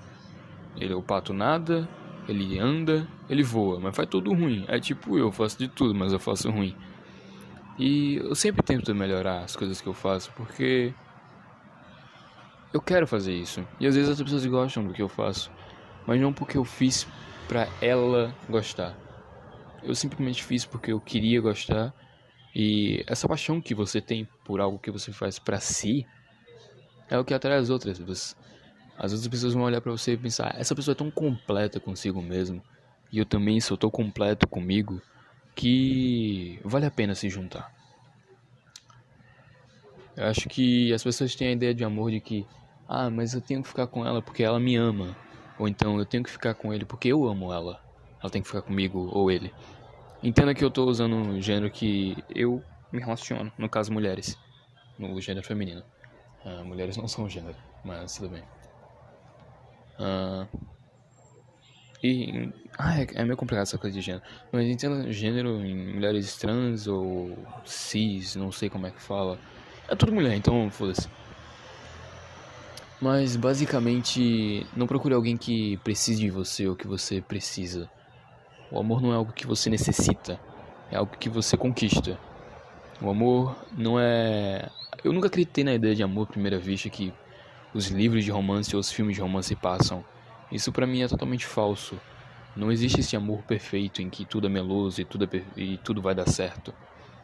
Ele 0.76 0.92
é 0.92 0.96
o 0.96 1.02
pato 1.02 1.32
nada, 1.32 1.88
ele 2.28 2.58
anda, 2.58 3.06
ele 3.28 3.42
voa, 3.42 3.78
mas 3.78 3.94
faz 3.94 4.08
tudo 4.08 4.32
ruim. 4.32 4.64
É 4.68 4.80
tipo 4.80 5.18
eu, 5.18 5.30
faço 5.30 5.58
de 5.58 5.68
tudo, 5.68 5.94
mas 5.94 6.12
eu 6.12 6.18
faço 6.18 6.50
ruim. 6.50 6.74
E 7.78 8.16
eu 8.16 8.34
sempre 8.34 8.62
tento 8.62 8.94
melhorar 8.94 9.40
as 9.40 9.54
coisas 9.54 9.80
que 9.80 9.86
eu 9.86 9.94
faço, 9.94 10.32
porque 10.36 10.94
eu 12.72 12.80
quero 12.80 13.06
fazer 13.06 13.34
isso. 13.34 13.66
E 13.78 13.86
às 13.86 13.94
vezes 13.94 14.10
as 14.10 14.20
pessoas 14.20 14.44
gostam 14.46 14.84
do 14.84 14.92
que 14.92 15.02
eu 15.02 15.08
faço, 15.08 15.50
mas 16.06 16.20
não 16.20 16.32
porque 16.32 16.56
eu 16.56 16.64
fiz 16.64 17.06
pra 17.46 17.68
ela 17.80 18.34
gostar. 18.48 19.03
Eu 19.84 19.94
simplesmente 19.94 20.42
fiz 20.42 20.64
porque 20.64 20.92
eu 20.92 21.00
queria 21.00 21.40
gostar. 21.40 21.94
E 22.54 23.04
essa 23.06 23.28
paixão 23.28 23.60
que 23.60 23.74
você 23.74 24.00
tem 24.00 24.28
por 24.44 24.60
algo 24.60 24.78
que 24.78 24.90
você 24.90 25.12
faz 25.12 25.38
para 25.38 25.60
si 25.60 26.06
é 27.08 27.18
o 27.18 27.24
que 27.24 27.34
atrai 27.34 27.58
as 27.58 27.70
outras. 27.70 27.98
As 28.96 29.12
outras 29.12 29.28
pessoas 29.28 29.54
vão 29.54 29.64
olhar 29.64 29.80
para 29.80 29.92
você 29.92 30.12
e 30.12 30.16
pensar: 30.16 30.54
essa 30.58 30.74
pessoa 30.74 30.92
é 30.92 30.96
tão 30.96 31.10
completa 31.10 31.80
consigo 31.80 32.22
mesmo, 32.22 32.62
e 33.12 33.18
eu 33.18 33.26
também 33.26 33.60
sou 33.60 33.76
tão 33.76 33.90
completo 33.90 34.46
comigo, 34.46 35.02
que 35.54 36.60
vale 36.64 36.86
a 36.86 36.90
pena 36.90 37.14
se 37.14 37.28
juntar. 37.28 37.72
Eu 40.16 40.26
acho 40.26 40.48
que 40.48 40.92
as 40.92 41.02
pessoas 41.02 41.34
têm 41.34 41.48
a 41.48 41.52
ideia 41.52 41.74
de 41.74 41.84
amor 41.84 42.12
de 42.12 42.20
que, 42.20 42.46
ah, 42.88 43.10
mas 43.10 43.34
eu 43.34 43.40
tenho 43.40 43.62
que 43.62 43.68
ficar 43.68 43.88
com 43.88 44.06
ela 44.06 44.22
porque 44.22 44.44
ela 44.44 44.60
me 44.60 44.76
ama, 44.76 45.16
ou 45.58 45.66
então 45.66 45.98
eu 45.98 46.06
tenho 46.06 46.22
que 46.22 46.30
ficar 46.30 46.54
com 46.54 46.72
ele 46.72 46.84
porque 46.84 47.08
eu 47.08 47.26
amo 47.26 47.52
ela. 47.52 47.82
Ela 48.22 48.30
tem 48.30 48.40
que 48.40 48.48
ficar 48.48 48.62
comigo 48.62 49.10
ou 49.12 49.30
ele. 49.30 49.52
Entenda 50.24 50.54
que 50.54 50.64
eu 50.64 50.68
estou 50.68 50.88
usando 50.88 51.14
um 51.14 51.38
gênero 51.38 51.70
que 51.70 52.16
eu 52.34 52.64
me 52.90 52.98
relaciono, 52.98 53.52
no 53.58 53.68
caso 53.68 53.92
mulheres, 53.92 54.38
no 54.98 55.20
gênero 55.20 55.46
feminino. 55.46 55.82
Ah, 56.42 56.64
mulheres 56.64 56.96
não 56.96 57.06
são 57.06 57.28
gênero, 57.28 57.54
mas 57.84 58.16
tudo 58.16 58.30
bem. 58.30 58.42
Uh, 60.00 60.48
e. 62.02 62.50
Ah, 62.78 63.02
é, 63.02 63.06
é 63.16 63.24
meio 63.24 63.36
complicado 63.36 63.64
essa 63.64 63.76
coisa 63.76 63.94
de 63.94 64.00
gênero. 64.00 64.24
Mas 64.50 64.66
entendo 64.66 65.12
gênero 65.12 65.62
em 65.62 65.92
mulheres 65.92 66.38
trans 66.38 66.86
ou 66.86 67.36
cis, 67.66 68.34
não 68.34 68.50
sei 68.50 68.70
como 68.70 68.86
é 68.86 68.90
que 68.90 69.02
fala. 69.02 69.38
É 69.86 69.94
tudo 69.94 70.10
mulher, 70.14 70.34
então 70.34 70.70
foda-se. 70.70 71.06
Mas 72.98 73.36
basicamente, 73.36 74.66
não 74.74 74.86
procure 74.86 75.12
alguém 75.12 75.36
que 75.36 75.76
precise 75.84 76.18
de 76.18 76.30
você 76.30 76.66
ou 76.66 76.74
que 76.74 76.86
você 76.86 77.20
precisa. 77.20 77.90
O 78.70 78.78
amor 78.78 79.00
não 79.00 79.12
é 79.12 79.16
algo 79.16 79.32
que 79.32 79.46
você 79.46 79.70
necessita, 79.70 80.40
é 80.90 80.96
algo 80.96 81.16
que 81.16 81.28
você 81.28 81.56
conquista. 81.56 82.18
O 83.00 83.10
amor 83.10 83.56
não 83.76 83.98
é. 83.98 84.68
Eu 85.02 85.12
nunca 85.12 85.26
acreditei 85.26 85.64
na 85.64 85.74
ideia 85.74 85.94
de 85.94 86.02
amor 86.02 86.24
à 86.28 86.32
primeira 86.32 86.58
vista 86.58 86.88
que 86.88 87.12
os 87.74 87.88
livros 87.88 88.24
de 88.24 88.30
romance 88.30 88.74
ou 88.74 88.80
os 88.80 88.90
filmes 88.90 89.16
de 89.16 89.22
romance 89.22 89.54
passam. 89.56 90.04
Isso 90.50 90.72
para 90.72 90.86
mim 90.86 91.02
é 91.02 91.08
totalmente 91.08 91.44
falso. 91.44 92.00
Não 92.56 92.70
existe 92.70 93.00
esse 93.00 93.16
amor 93.16 93.42
perfeito 93.42 94.00
em 94.00 94.08
que 94.08 94.24
tudo 94.24 94.46
é 94.46 94.50
meloso 94.50 95.00
e 95.00 95.04
tudo, 95.04 95.24
é 95.24 95.42
e 95.56 95.76
tudo 95.78 96.00
vai 96.00 96.14
dar 96.14 96.28
certo. 96.28 96.72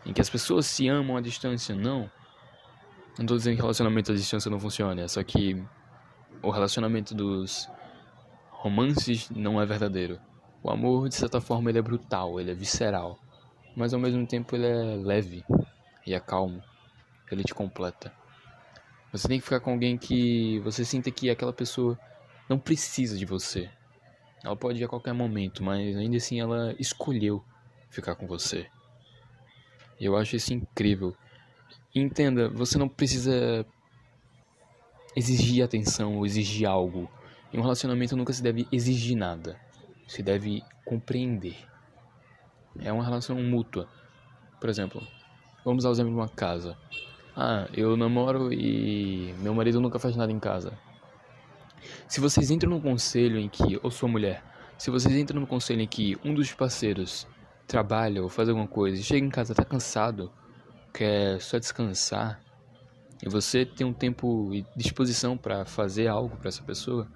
Em 0.04 0.12
que 0.12 0.20
as 0.20 0.28
pessoas 0.28 0.66
se 0.66 0.88
amam 0.88 1.16
à 1.16 1.20
distância. 1.20 1.74
Não. 1.74 2.10
Não 3.18 3.26
tô 3.26 3.36
dizendo 3.36 3.54
que 3.54 3.62
relacionamento 3.62 4.10
à 4.10 4.14
distância 4.14 4.50
não 4.50 4.58
funciona. 4.58 5.02
É 5.02 5.08
só 5.08 5.22
que 5.22 5.62
o 6.42 6.50
relacionamento 6.50 7.14
dos 7.14 7.68
romances 8.50 9.30
não 9.30 9.60
é 9.60 9.66
verdadeiro. 9.66 10.18
O 10.62 10.70
amor, 10.70 11.08
de 11.08 11.14
certa 11.14 11.40
forma, 11.40 11.70
ele 11.70 11.78
é 11.78 11.82
brutal, 11.82 12.38
ele 12.38 12.50
é 12.50 12.54
visceral. 12.54 13.18
Mas 13.74 13.94
ao 13.94 14.00
mesmo 14.00 14.26
tempo 14.26 14.54
ele 14.54 14.66
é 14.66 14.96
leve 14.96 15.44
e 16.06 16.12
é 16.12 16.20
calmo. 16.20 16.62
Ele 17.30 17.44
te 17.44 17.54
completa. 17.54 18.12
Você 19.12 19.26
tem 19.26 19.38
que 19.38 19.44
ficar 19.44 19.60
com 19.60 19.72
alguém 19.72 19.96
que 19.96 20.58
você 20.60 20.84
sinta 20.84 21.10
que 21.10 21.30
aquela 21.30 21.52
pessoa 21.52 21.98
não 22.48 22.58
precisa 22.58 23.16
de 23.16 23.24
você. 23.24 23.70
Ela 24.42 24.56
pode 24.56 24.80
ir 24.80 24.84
a 24.84 24.88
qualquer 24.88 25.12
momento, 25.12 25.62
mas 25.62 25.96
ainda 25.96 26.16
assim 26.16 26.40
ela 26.40 26.74
escolheu 26.78 27.44
ficar 27.88 28.14
com 28.14 28.26
você. 28.26 28.66
Eu 30.00 30.16
acho 30.16 30.36
isso 30.36 30.54
incrível. 30.54 31.14
Entenda, 31.94 32.48
você 32.48 32.78
não 32.78 32.88
precisa 32.88 33.66
exigir 35.14 35.62
atenção 35.62 36.16
ou 36.16 36.26
exigir 36.26 36.68
algo. 36.68 37.10
Em 37.52 37.58
um 37.58 37.62
relacionamento 37.62 38.16
nunca 38.16 38.32
se 38.32 38.42
deve 38.42 38.66
exigir 38.72 39.16
nada. 39.16 39.58
Se 40.10 40.24
deve 40.24 40.64
compreender. 40.84 41.56
É 42.80 42.92
uma 42.92 43.04
relação 43.04 43.36
mútua. 43.36 43.88
Por 44.60 44.68
exemplo, 44.68 45.06
vamos 45.64 45.84
usar 45.84 45.90
o 45.90 45.92
exemplo 45.92 46.10
de 46.10 46.18
uma 46.18 46.28
casa. 46.28 46.76
Ah, 47.36 47.68
eu 47.72 47.96
namoro 47.96 48.52
e 48.52 49.32
meu 49.38 49.54
marido 49.54 49.80
nunca 49.80 50.00
faz 50.00 50.16
nada 50.16 50.32
em 50.32 50.40
casa. 50.40 50.76
Se 52.08 52.18
vocês 52.18 52.50
entram 52.50 52.70
num 52.70 52.80
conselho 52.80 53.38
em 53.38 53.48
que, 53.48 53.78
ou 53.84 53.90
sua 53.92 54.08
mulher, 54.08 54.42
se 54.76 54.90
vocês 54.90 55.14
entram 55.14 55.38
num 55.38 55.46
conselho 55.46 55.80
em 55.80 55.86
que 55.86 56.18
um 56.24 56.34
dos 56.34 56.52
parceiros 56.52 57.24
trabalha 57.68 58.20
ou 58.20 58.28
faz 58.28 58.48
alguma 58.48 58.66
coisa 58.66 59.00
e 59.00 59.04
chega 59.04 59.24
em 59.24 59.30
casa 59.30 59.54
tá 59.54 59.64
cansado, 59.64 60.32
quer 60.92 61.40
só 61.40 61.56
descansar, 61.56 62.42
e 63.24 63.28
você 63.28 63.64
tem 63.64 63.86
um 63.86 63.92
tempo 63.92 64.52
e 64.52 64.66
disposição 64.74 65.38
para 65.38 65.64
fazer 65.64 66.08
algo 66.08 66.36
para 66.36 66.48
essa 66.48 66.64
pessoa, 66.64 67.06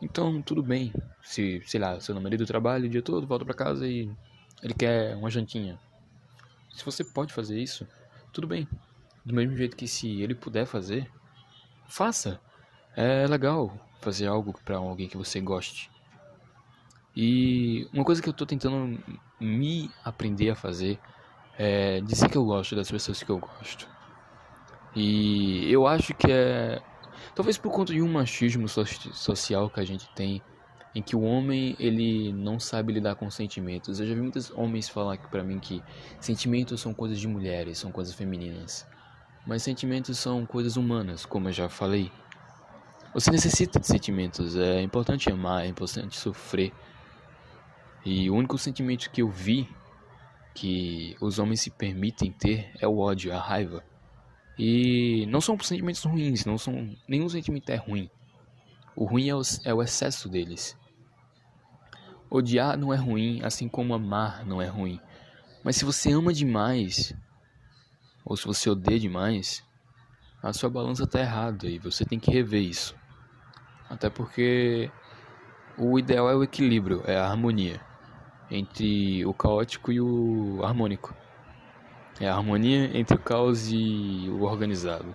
então 0.00 0.40
tudo 0.42 0.62
bem. 0.62 0.92
Se, 1.22 1.62
sei 1.66 1.80
lá, 1.80 2.00
seu 2.00 2.18
marido 2.20 2.46
trabalha 2.46 2.86
o 2.86 2.88
dia 2.88 3.02
todo, 3.02 3.26
volta 3.26 3.44
para 3.44 3.54
casa 3.54 3.86
e 3.86 4.10
ele 4.62 4.74
quer 4.74 5.16
uma 5.16 5.30
jantinha. 5.30 5.78
Se 6.72 6.84
você 6.84 7.04
pode 7.04 7.32
fazer 7.32 7.58
isso, 7.60 7.86
tudo 8.32 8.46
bem. 8.46 8.66
Do 9.24 9.34
mesmo 9.34 9.56
jeito 9.56 9.76
que 9.76 9.86
se 9.86 10.22
ele 10.22 10.34
puder 10.34 10.66
fazer, 10.66 11.10
faça. 11.86 12.40
É 12.96 13.26
legal 13.26 13.72
fazer 14.00 14.26
algo 14.26 14.58
para 14.64 14.78
alguém 14.78 15.08
que 15.08 15.16
você 15.16 15.40
goste. 15.40 15.90
E 17.14 17.88
uma 17.92 18.04
coisa 18.04 18.22
que 18.22 18.28
eu 18.28 18.32
tô 18.32 18.46
tentando 18.46 18.98
me 19.38 19.90
aprender 20.04 20.50
a 20.50 20.54
fazer 20.54 20.98
é 21.58 22.00
dizer 22.00 22.30
que 22.30 22.38
eu 22.38 22.44
gosto 22.44 22.74
das 22.74 22.90
pessoas 22.90 23.22
que 23.22 23.30
eu 23.30 23.38
gosto. 23.38 23.88
E 24.94 25.70
eu 25.70 25.86
acho 25.86 26.14
que 26.14 26.30
é 26.30 26.80
talvez 27.34 27.58
por 27.58 27.72
conta 27.72 27.92
de 27.92 28.02
um 28.02 28.12
machismo 28.12 28.68
social 28.68 29.70
que 29.70 29.80
a 29.80 29.84
gente 29.84 30.08
tem 30.14 30.42
em 30.94 31.02
que 31.02 31.14
o 31.14 31.22
homem 31.22 31.76
ele 31.78 32.32
não 32.32 32.58
sabe 32.58 32.92
lidar 32.92 33.14
com 33.14 33.30
sentimentos. 33.30 34.00
Eu 34.00 34.06
já 34.06 34.14
vi 34.14 34.20
muitos 34.20 34.50
homens 34.50 34.88
falar 34.88 35.16
para 35.18 35.44
mim 35.44 35.58
que 35.58 35.82
sentimentos 36.18 36.80
são 36.80 36.92
coisas 36.92 37.18
de 37.18 37.28
mulheres, 37.28 37.78
são 37.78 37.92
coisas 37.92 38.14
femininas. 38.14 38.86
Mas 39.46 39.62
sentimentos 39.62 40.18
são 40.18 40.44
coisas 40.44 40.76
humanas, 40.76 41.24
como 41.24 41.48
eu 41.48 41.52
já 41.52 41.68
falei. 41.68 42.10
Você 43.14 43.30
necessita 43.30 43.80
de 43.80 43.86
sentimentos, 43.86 44.56
é 44.56 44.82
importante 44.82 45.30
amar, 45.30 45.64
é 45.64 45.68
importante 45.68 46.16
sofrer. 46.16 46.72
E 48.04 48.30
o 48.30 48.34
único 48.34 48.56
sentimento 48.58 49.10
que 49.10 49.22
eu 49.22 49.28
vi 49.28 49.68
que 50.54 51.16
os 51.20 51.38
homens 51.38 51.60
se 51.60 51.70
permitem 51.70 52.32
ter 52.32 52.72
é 52.78 52.86
o 52.86 52.98
ódio, 52.98 53.32
a 53.32 53.38
raiva. 53.38 53.84
E 54.62 55.24
não 55.28 55.40
são 55.40 55.58
sentimentos 55.58 56.04
ruins, 56.04 56.44
não 56.44 56.58
são 56.58 56.94
nenhum 57.08 57.30
sentimento 57.30 57.70
é 57.70 57.76
ruim. 57.76 58.10
O 58.94 59.06
ruim 59.06 59.30
é 59.30 59.34
o, 59.34 59.40
é 59.64 59.72
o 59.72 59.82
excesso 59.82 60.28
deles. 60.28 60.76
Odiar 62.28 62.76
não 62.76 62.92
é 62.92 62.96
ruim, 62.98 63.40
assim 63.42 63.70
como 63.70 63.94
amar 63.94 64.44
não 64.44 64.60
é 64.60 64.66
ruim. 64.66 65.00
Mas 65.64 65.76
se 65.76 65.84
você 65.86 66.12
ama 66.12 66.30
demais, 66.30 67.14
ou 68.22 68.36
se 68.36 68.46
você 68.46 68.68
odeia 68.68 69.00
demais, 69.00 69.64
a 70.42 70.52
sua 70.52 70.68
balança 70.68 71.04
está 71.04 71.20
errada 71.20 71.66
e 71.66 71.78
você 71.78 72.04
tem 72.04 72.20
que 72.20 72.30
rever 72.30 72.60
isso. 72.60 72.94
Até 73.88 74.10
porque 74.10 74.92
o 75.78 75.98
ideal 75.98 76.28
é 76.28 76.36
o 76.36 76.44
equilíbrio, 76.44 77.02
é 77.06 77.16
a 77.16 77.30
harmonia 77.30 77.80
entre 78.50 79.24
o 79.24 79.32
caótico 79.32 79.90
e 79.90 80.02
o 80.02 80.62
harmônico. 80.62 81.16
É 82.20 82.28
a 82.28 82.36
harmonia 82.36 82.96
entre 82.96 83.16
o 83.16 83.18
caos 83.18 83.72
e 83.72 84.28
o 84.28 84.42
organizado. 84.42 85.14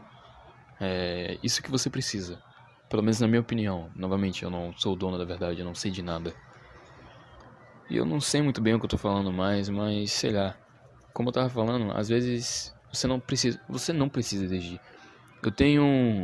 É 0.81 1.37
isso 1.43 1.61
que 1.61 1.69
você 1.69 1.89
precisa. 1.89 2.41
Pelo 2.89 3.03
menos 3.03 3.19
na 3.19 3.27
minha 3.27 3.41
opinião. 3.41 3.91
Novamente, 3.95 4.43
eu 4.43 4.49
não 4.49 4.73
sou 4.75 4.93
o 4.93 4.95
dono 4.95 5.17
da 5.17 5.23
verdade, 5.23 5.59
eu 5.59 5.65
não 5.65 5.75
sei 5.75 5.91
de 5.91 6.01
nada. 6.01 6.33
E 7.89 7.95
eu 7.95 8.05
não 8.05 8.19
sei 8.19 8.41
muito 8.41 8.59
bem 8.59 8.73
o 8.73 8.79
que 8.79 8.85
eu 8.85 8.89
tô 8.89 8.97
falando 8.97 9.31
mais, 9.31 9.69
mas 9.69 10.11
sei 10.11 10.31
lá. 10.31 10.55
Como 11.13 11.29
eu 11.29 11.33
tava 11.33 11.49
falando, 11.49 11.91
às 11.95 12.09
vezes 12.09 12.75
você 12.91 13.07
não 13.07 13.19
precisa, 13.19 13.61
você 13.69 13.93
não 13.93 14.09
precisa 14.09 14.43
exigir. 14.43 14.79
Eu 15.43 15.51
tenho 15.51 15.83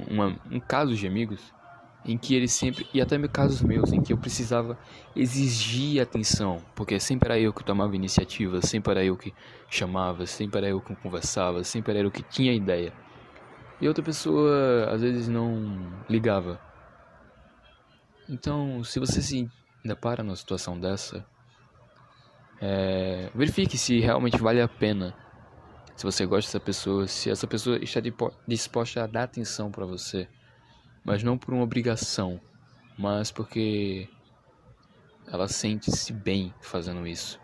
uma, 0.09 0.35
um 0.49 0.59
caso 0.59 0.95
de 0.95 1.05
amigos 1.05 1.53
em 2.03 2.17
que 2.17 2.33
eles 2.35 2.51
sempre, 2.51 2.87
e 2.93 2.99
até 2.99 3.17
casos 3.27 3.61
meus, 3.61 3.91
em 3.93 4.01
que 4.01 4.11
eu 4.11 4.17
precisava 4.17 4.77
exigir 5.15 6.01
atenção, 6.01 6.61
porque 6.75 6.99
sempre 6.99 7.29
era 7.29 7.39
eu 7.39 7.53
que 7.53 7.63
tomava 7.63 7.95
iniciativa, 7.95 8.61
sempre 8.61 8.91
era 8.91 9.03
eu 9.03 9.15
que 9.15 9.33
chamava, 9.69 10.25
sempre 10.25 10.57
era 10.59 10.69
eu 10.69 10.81
que 10.81 10.95
conversava, 10.95 11.63
sempre 11.63 11.91
era 11.91 12.07
eu 12.07 12.11
que 12.11 12.23
tinha 12.23 12.53
ideia. 12.53 12.91
E 13.79 13.87
outra 13.87 14.03
pessoa 14.03 14.89
às 14.91 15.01
vezes 15.01 15.27
não 15.27 15.91
ligava. 16.09 16.59
Então, 18.29 18.83
se 18.83 18.99
você 18.99 19.21
se 19.21 19.49
depara 19.83 20.23
numa 20.23 20.35
situação 20.35 20.79
dessa, 20.79 21.25
é, 22.59 23.29
verifique 23.33 23.77
se 23.77 23.99
realmente 23.99 24.37
vale 24.37 24.61
a 24.61 24.67
pena 24.67 25.15
se 25.95 26.03
você 26.03 26.25
gosta 26.25 26.47
dessa 26.47 26.59
pessoa, 26.59 27.07
se 27.07 27.29
essa 27.29 27.45
pessoa 27.45 27.77
está 27.77 28.01
disposta 28.47 29.03
a 29.03 29.07
dar 29.07 29.23
atenção 29.23 29.69
para 29.69 29.85
você, 29.85 30.27
mas 31.03 31.23
não 31.23 31.37
por 31.37 31.53
uma 31.53 31.63
obrigação, 31.63 32.39
mas 32.97 33.31
porque 33.31 34.07
ela 35.27 35.47
sente-se 35.47 36.11
bem 36.11 36.53
fazendo 36.61 37.07
isso. 37.07 37.39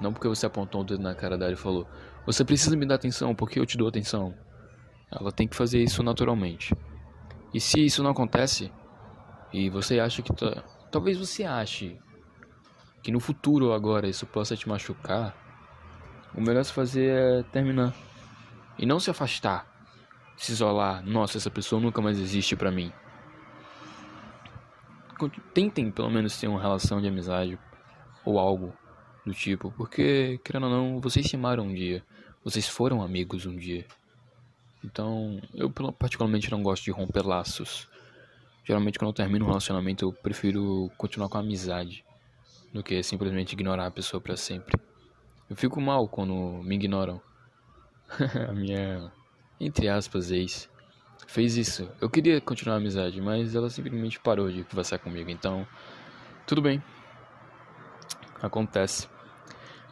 Não 0.00 0.12
porque 0.12 0.28
você 0.28 0.46
apontou 0.46 0.82
o 0.82 0.84
dedo 0.84 1.02
na 1.02 1.14
cara 1.14 1.38
dela 1.38 1.52
e 1.52 1.56
falou: 1.56 1.86
Você 2.26 2.44
precisa 2.44 2.76
me 2.76 2.86
dar 2.86 2.96
atenção 2.96 3.34
porque 3.34 3.58
eu 3.58 3.66
te 3.66 3.78
dou 3.78 3.88
atenção. 3.88 4.34
Ela 5.10 5.32
tem 5.32 5.48
que 5.48 5.56
fazer 5.56 5.82
isso 5.82 6.02
naturalmente. 6.02 6.74
E 7.54 7.60
se 7.60 7.84
isso 7.84 8.02
não 8.02 8.10
acontece, 8.10 8.70
e 9.52 9.70
você 9.70 9.98
acha 9.98 10.22
que. 10.22 10.32
Tá, 10.34 10.62
talvez 10.90 11.16
você 11.16 11.44
ache 11.44 11.98
que 13.02 13.12
no 13.12 13.20
futuro 13.20 13.72
agora 13.72 14.08
isso 14.08 14.26
possa 14.26 14.56
te 14.56 14.68
machucar, 14.68 15.34
o 16.34 16.40
melhor 16.40 16.64
se 16.64 16.72
fazer 16.72 17.08
é 17.08 17.42
terminar. 17.44 17.94
E 18.78 18.84
não 18.84 19.00
se 19.00 19.08
afastar, 19.08 19.66
se 20.36 20.52
isolar. 20.52 21.04
Nossa, 21.04 21.38
essa 21.38 21.50
pessoa 21.50 21.80
nunca 21.80 22.00
mais 22.00 22.18
existe 22.18 22.54
para 22.56 22.70
mim. 22.70 22.92
Tentem 25.54 25.90
pelo 25.90 26.10
menos 26.10 26.38
ter 26.38 26.46
uma 26.46 26.60
relação 26.60 27.00
de 27.00 27.08
amizade 27.08 27.58
ou 28.24 28.38
algo 28.38 28.72
do 29.24 29.32
tipo, 29.32 29.72
porque, 29.72 30.38
querendo 30.44 30.66
ou 30.66 30.70
não, 30.70 31.00
vocês 31.00 31.26
se 31.26 31.36
amaram 31.36 31.64
um 31.64 31.74
dia, 31.74 32.04
vocês 32.44 32.68
foram 32.68 33.02
amigos 33.02 33.46
um 33.46 33.56
dia. 33.56 33.86
Então, 34.84 35.40
eu 35.54 35.70
particularmente 35.70 36.50
não 36.50 36.62
gosto 36.62 36.84
de 36.84 36.90
romper 36.92 37.26
laços. 37.26 37.88
Geralmente, 38.64 38.98
quando 38.98 39.08
eu 39.08 39.14
termino 39.14 39.44
um 39.44 39.48
relacionamento, 39.48 40.04
eu 40.04 40.12
prefiro 40.12 40.90
continuar 40.96 41.28
com 41.28 41.38
a 41.38 41.40
amizade 41.40 42.04
do 42.72 42.82
que 42.82 43.02
simplesmente 43.02 43.54
ignorar 43.54 43.86
a 43.86 43.90
pessoa 43.90 44.20
para 44.20 44.36
sempre. 44.36 44.78
Eu 45.48 45.56
fico 45.56 45.80
mal 45.80 46.06
quando 46.08 46.34
me 46.62 46.76
ignoram. 46.76 47.20
a 48.48 48.52
minha, 48.52 49.10
entre 49.60 49.88
aspas, 49.88 50.30
ex 50.30 50.68
fez 51.26 51.56
isso. 51.56 51.88
Eu 52.00 52.08
queria 52.08 52.40
continuar 52.40 52.76
a 52.76 52.78
amizade, 52.78 53.20
mas 53.20 53.54
ela 53.54 53.68
simplesmente 53.68 54.18
parou 54.20 54.50
de 54.50 54.64
conversar 54.64 54.98
comigo. 54.98 55.30
Então, 55.30 55.66
tudo 56.46 56.62
bem. 56.62 56.82
Acontece. 58.40 59.08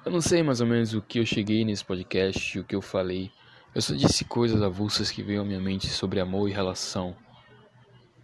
Eu 0.04 0.12
não 0.12 0.20
sei 0.20 0.42
mais 0.42 0.60
ou 0.60 0.66
menos 0.66 0.94
o 0.94 1.02
que 1.02 1.18
eu 1.18 1.26
cheguei 1.26 1.64
nesse 1.64 1.84
podcast, 1.84 2.58
o 2.58 2.64
que 2.64 2.74
eu 2.74 2.82
falei. 2.82 3.30
Eu 3.74 3.82
só 3.82 3.94
disse 3.94 4.24
coisas 4.24 4.62
avulsas 4.62 5.10
que 5.10 5.22
veio 5.22 5.42
à 5.42 5.44
minha 5.44 5.60
mente 5.60 5.88
sobre 5.88 6.20
amor 6.20 6.48
e 6.48 6.52
relação. 6.52 7.16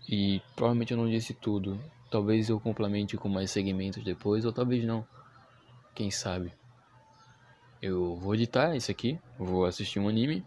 E 0.08 0.40
provavelmente 0.54 0.92
eu 0.92 0.98
não 0.98 1.08
disse 1.08 1.34
tudo. 1.34 1.80
Talvez 2.10 2.48
eu 2.48 2.60
complemente 2.60 3.16
com 3.16 3.28
mais 3.28 3.50
segmentos 3.50 4.02
depois, 4.02 4.44
ou 4.44 4.52
talvez 4.52 4.84
não. 4.84 5.06
Quem 5.94 6.10
sabe? 6.10 6.52
Eu 7.80 8.16
vou 8.16 8.34
editar 8.34 8.76
isso 8.76 8.90
aqui, 8.90 9.18
vou 9.38 9.64
assistir 9.64 9.98
um 9.98 10.08
anime. 10.08 10.44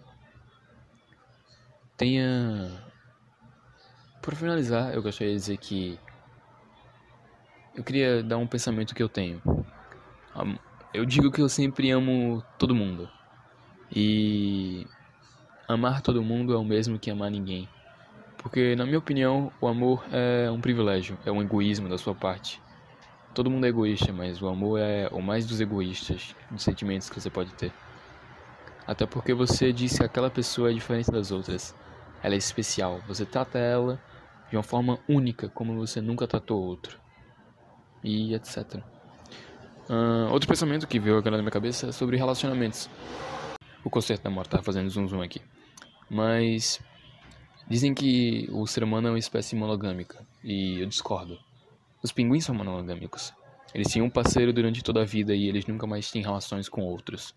Tenha. 1.98 2.72
Por 4.22 4.36
finalizar, 4.36 4.94
eu 4.94 5.02
gostaria 5.02 5.34
de 5.34 5.40
dizer 5.40 5.58
que. 5.58 6.00
Eu 7.76 7.84
queria 7.84 8.24
dar 8.24 8.38
um 8.38 8.48
pensamento 8.48 8.94
que 8.94 9.02
eu 9.02 9.10
tenho. 9.10 9.42
Eu 10.94 11.06
digo 11.06 11.32
que 11.32 11.42
eu 11.42 11.50
sempre 11.50 11.90
amo 11.92 12.44
todo 12.58 12.76
mundo. 12.76 13.10
E 13.96 14.88
amar 15.68 16.02
todo 16.02 16.22
mundo 16.22 16.54
é 16.54 16.58
o 16.58 16.64
mesmo 16.64 17.00
que 17.00 17.10
amar 17.10 17.32
ninguém. 17.32 17.68
Porque, 18.38 18.76
na 18.76 18.86
minha 18.86 19.00
opinião, 19.00 19.52
o 19.62 19.68
amor 19.68 20.04
é 20.12 20.52
um 20.52 20.60
privilégio, 20.60 21.18
é 21.26 21.32
um 21.32 21.42
egoísmo 21.42 21.88
da 21.88 21.98
sua 21.98 22.14
parte. 22.14 22.62
Todo 23.34 23.50
mundo 23.50 23.66
é 23.66 23.70
egoísta, 23.70 24.12
mas 24.12 24.42
o 24.42 24.48
amor 24.48 24.80
é 24.80 25.08
o 25.12 25.22
mais 25.22 25.46
dos 25.46 25.62
egoístas, 25.62 26.36
dos 26.52 26.62
sentimentos 26.62 27.10
que 27.10 27.20
você 27.20 27.30
pode 27.30 27.54
ter. 27.54 27.72
Até 28.86 29.06
porque 29.06 29.34
você 29.34 29.72
disse 29.72 30.00
que 30.00 30.04
aquela 30.04 30.30
pessoa 30.30 30.70
é 30.70 30.74
diferente 30.74 31.10
das 31.10 31.32
outras. 31.32 31.74
Ela 32.24 32.36
é 32.36 32.38
especial. 32.38 33.02
Você 33.08 33.26
trata 33.26 33.60
ela 33.60 34.02
de 34.50 34.56
uma 34.56 34.64
forma 34.64 35.00
única, 35.08 35.50
como 35.50 35.76
você 35.76 36.00
nunca 36.00 36.26
tratou 36.26 36.64
outro. 36.64 37.00
E 38.04 38.34
etc. 38.34 38.82
Uh, 39.90 40.32
outro 40.32 40.48
pensamento 40.48 40.88
que 40.88 41.00
veio 41.00 41.18
agora 41.18 41.36
na 41.36 41.44
minha 41.44 41.52
cabeça 41.52 41.88
é 41.88 41.92
sobre 41.92 42.16
relacionamentos. 42.16 42.90
O 43.84 43.90
conceito 43.90 44.24
da 44.24 44.30
morte 44.30 44.50
tá 44.50 44.64
fazendo 44.64 44.90
zoom 44.90 45.08
zoom 45.08 45.22
aqui. 45.22 45.42
Mas 46.10 46.80
dizem 47.68 47.94
que 47.94 48.48
o 48.52 48.66
ser 48.66 48.84
humano 48.84 49.10
é 49.10 49.12
uma 49.12 49.20
espécie 49.20 49.56
monogâmica 49.56 50.26
e 50.44 50.80
eu 50.80 50.86
discordo. 50.86 51.38
Os 52.02 52.12
pinguins 52.12 52.46
são 52.46 52.56
monogâmicos. 52.56 53.34
Eles 53.74 53.92
têm 53.92 54.02
um 54.02 54.10
parceiro 54.10 54.54
durante 54.54 54.84
toda 54.84 55.02
a 55.02 55.06
vida 55.06 55.34
e 55.34 55.48
eles 55.48 55.66
nunca 55.66 55.88
mais 55.88 56.12
têm 56.12 56.22
relações 56.22 56.70
com 56.70 56.82
outros. 56.82 57.36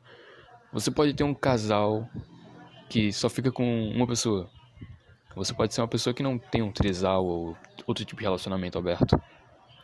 Você 0.72 0.90
pode 0.90 1.14
ter 1.14 1.24
um 1.24 1.34
casal 1.34 2.08
que 2.88 3.12
só 3.12 3.28
fica 3.28 3.50
com 3.50 3.88
uma 3.90 4.06
pessoa. 4.06 4.50
Você 5.36 5.52
pode 5.52 5.74
ser 5.74 5.82
uma 5.82 5.88
pessoa 5.88 6.14
que 6.14 6.22
não 6.22 6.38
tem 6.38 6.62
um 6.62 6.72
trisal 6.72 7.22
ou 7.26 7.54
outro 7.86 8.06
tipo 8.06 8.20
de 8.20 8.24
relacionamento 8.24 8.78
aberto. 8.78 9.20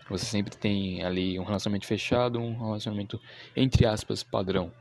Você 0.08 0.24
sempre 0.24 0.56
tem 0.56 1.04
ali 1.04 1.38
um 1.38 1.44
relacionamento 1.44 1.86
fechado, 1.86 2.40
um 2.40 2.58
relacionamento 2.58 3.20
entre 3.54 3.84
aspas 3.84 4.22
padrão. 4.22 4.72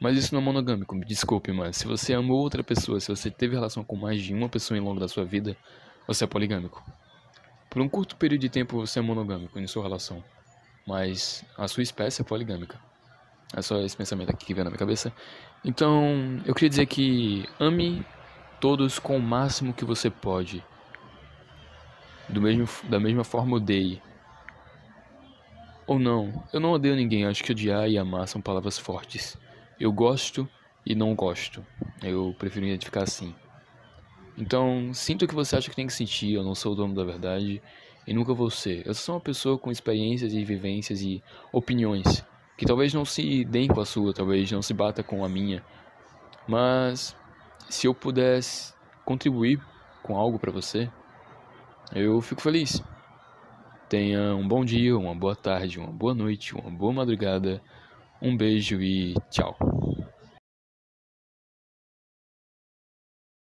Mas 0.00 0.16
isso 0.16 0.34
não 0.34 0.40
é 0.40 0.44
monogâmico, 0.44 0.98
desculpe, 1.04 1.52
mas 1.52 1.76
se 1.76 1.86
você 1.86 2.14
amou 2.14 2.40
outra 2.40 2.64
pessoa, 2.64 2.98
se 2.98 3.08
você 3.08 3.30
teve 3.30 3.54
relação 3.54 3.84
com 3.84 3.96
mais 3.96 4.22
de 4.22 4.32
uma 4.32 4.48
pessoa 4.48 4.80
ao 4.80 4.84
longo 4.84 4.98
da 4.98 5.08
sua 5.08 5.26
vida, 5.26 5.54
você 6.06 6.24
é 6.24 6.26
poligâmico. 6.26 6.82
Por 7.68 7.82
um 7.82 7.88
curto 7.88 8.16
período 8.16 8.40
de 8.40 8.48
tempo 8.48 8.78
você 8.78 8.98
é 8.98 9.02
monogâmico 9.02 9.58
em 9.58 9.66
sua 9.66 9.82
relação, 9.82 10.24
mas 10.86 11.44
a 11.56 11.68
sua 11.68 11.82
espécie 11.82 12.22
é 12.22 12.24
poligâmica. 12.24 12.80
É 13.54 13.60
só 13.60 13.78
esse 13.82 13.96
pensamento 13.96 14.30
aqui 14.30 14.46
que 14.46 14.54
veio 14.54 14.64
na 14.64 14.70
minha 14.70 14.78
cabeça. 14.78 15.12
Então, 15.62 16.40
eu 16.46 16.54
queria 16.54 16.70
dizer 16.70 16.86
que 16.86 17.46
ame 17.60 18.04
todos 18.64 18.98
com 18.98 19.18
o 19.18 19.20
máximo 19.20 19.74
que 19.74 19.84
você 19.84 20.08
pode 20.08 20.64
do 22.30 22.40
mesmo, 22.40 22.66
da 22.88 22.98
mesma 22.98 23.22
forma 23.22 23.56
odeie. 23.56 24.00
Ou 25.86 25.98
não, 25.98 26.42
eu 26.50 26.58
não 26.58 26.72
odeio 26.72 26.96
ninguém, 26.96 27.26
acho 27.26 27.44
que 27.44 27.52
odiar 27.52 27.90
e 27.90 27.98
amar 27.98 28.26
são 28.26 28.40
palavras 28.40 28.78
fortes. 28.78 29.36
Eu 29.78 29.92
gosto 29.92 30.48
e 30.86 30.94
não 30.94 31.14
gosto. 31.14 31.62
Eu 32.02 32.34
prefiro 32.38 32.64
identificar 32.64 33.02
assim. 33.02 33.34
Então, 34.34 34.94
sinta 34.94 35.26
o 35.26 35.28
que 35.28 35.34
você 35.34 35.56
acha 35.56 35.68
que 35.68 35.76
tem 35.76 35.86
que 35.86 35.92
sentir, 35.92 36.32
eu 36.32 36.42
não 36.42 36.54
sou 36.54 36.72
o 36.72 36.74
dono 36.74 36.94
da 36.94 37.04
verdade 37.04 37.60
e 38.06 38.14
nunca 38.14 38.32
vou 38.32 38.48
ser. 38.48 38.86
Eu 38.86 38.94
sou 38.94 39.16
uma 39.16 39.20
pessoa 39.20 39.58
com 39.58 39.70
experiências 39.70 40.32
e 40.32 40.42
vivências 40.42 41.02
e 41.02 41.22
opiniões 41.52 42.24
que 42.56 42.64
talvez 42.64 42.94
não 42.94 43.04
se 43.04 43.44
deem 43.44 43.68
com 43.68 43.82
a 43.82 43.84
sua, 43.84 44.14
talvez 44.14 44.50
não 44.50 44.62
se 44.62 44.72
bata 44.72 45.02
com 45.02 45.22
a 45.22 45.28
minha. 45.28 45.62
Mas 46.48 47.14
se 47.68 47.86
eu 47.86 47.94
pudesse 47.94 48.74
contribuir 49.04 49.60
com 50.02 50.16
algo 50.16 50.38
para 50.38 50.52
você, 50.52 50.90
eu 51.94 52.20
fico 52.20 52.40
feliz. 52.40 52.82
Tenha 53.88 54.34
um 54.34 54.46
bom 54.46 54.64
dia, 54.64 54.96
uma 54.96 55.14
boa 55.14 55.36
tarde, 55.36 55.78
uma 55.78 55.92
boa 55.92 56.14
noite, 56.14 56.54
uma 56.54 56.70
boa 56.70 56.92
madrugada. 56.92 57.62
Um 58.20 58.36
beijo 58.36 58.80
e 58.80 59.14
tchau. 59.30 59.56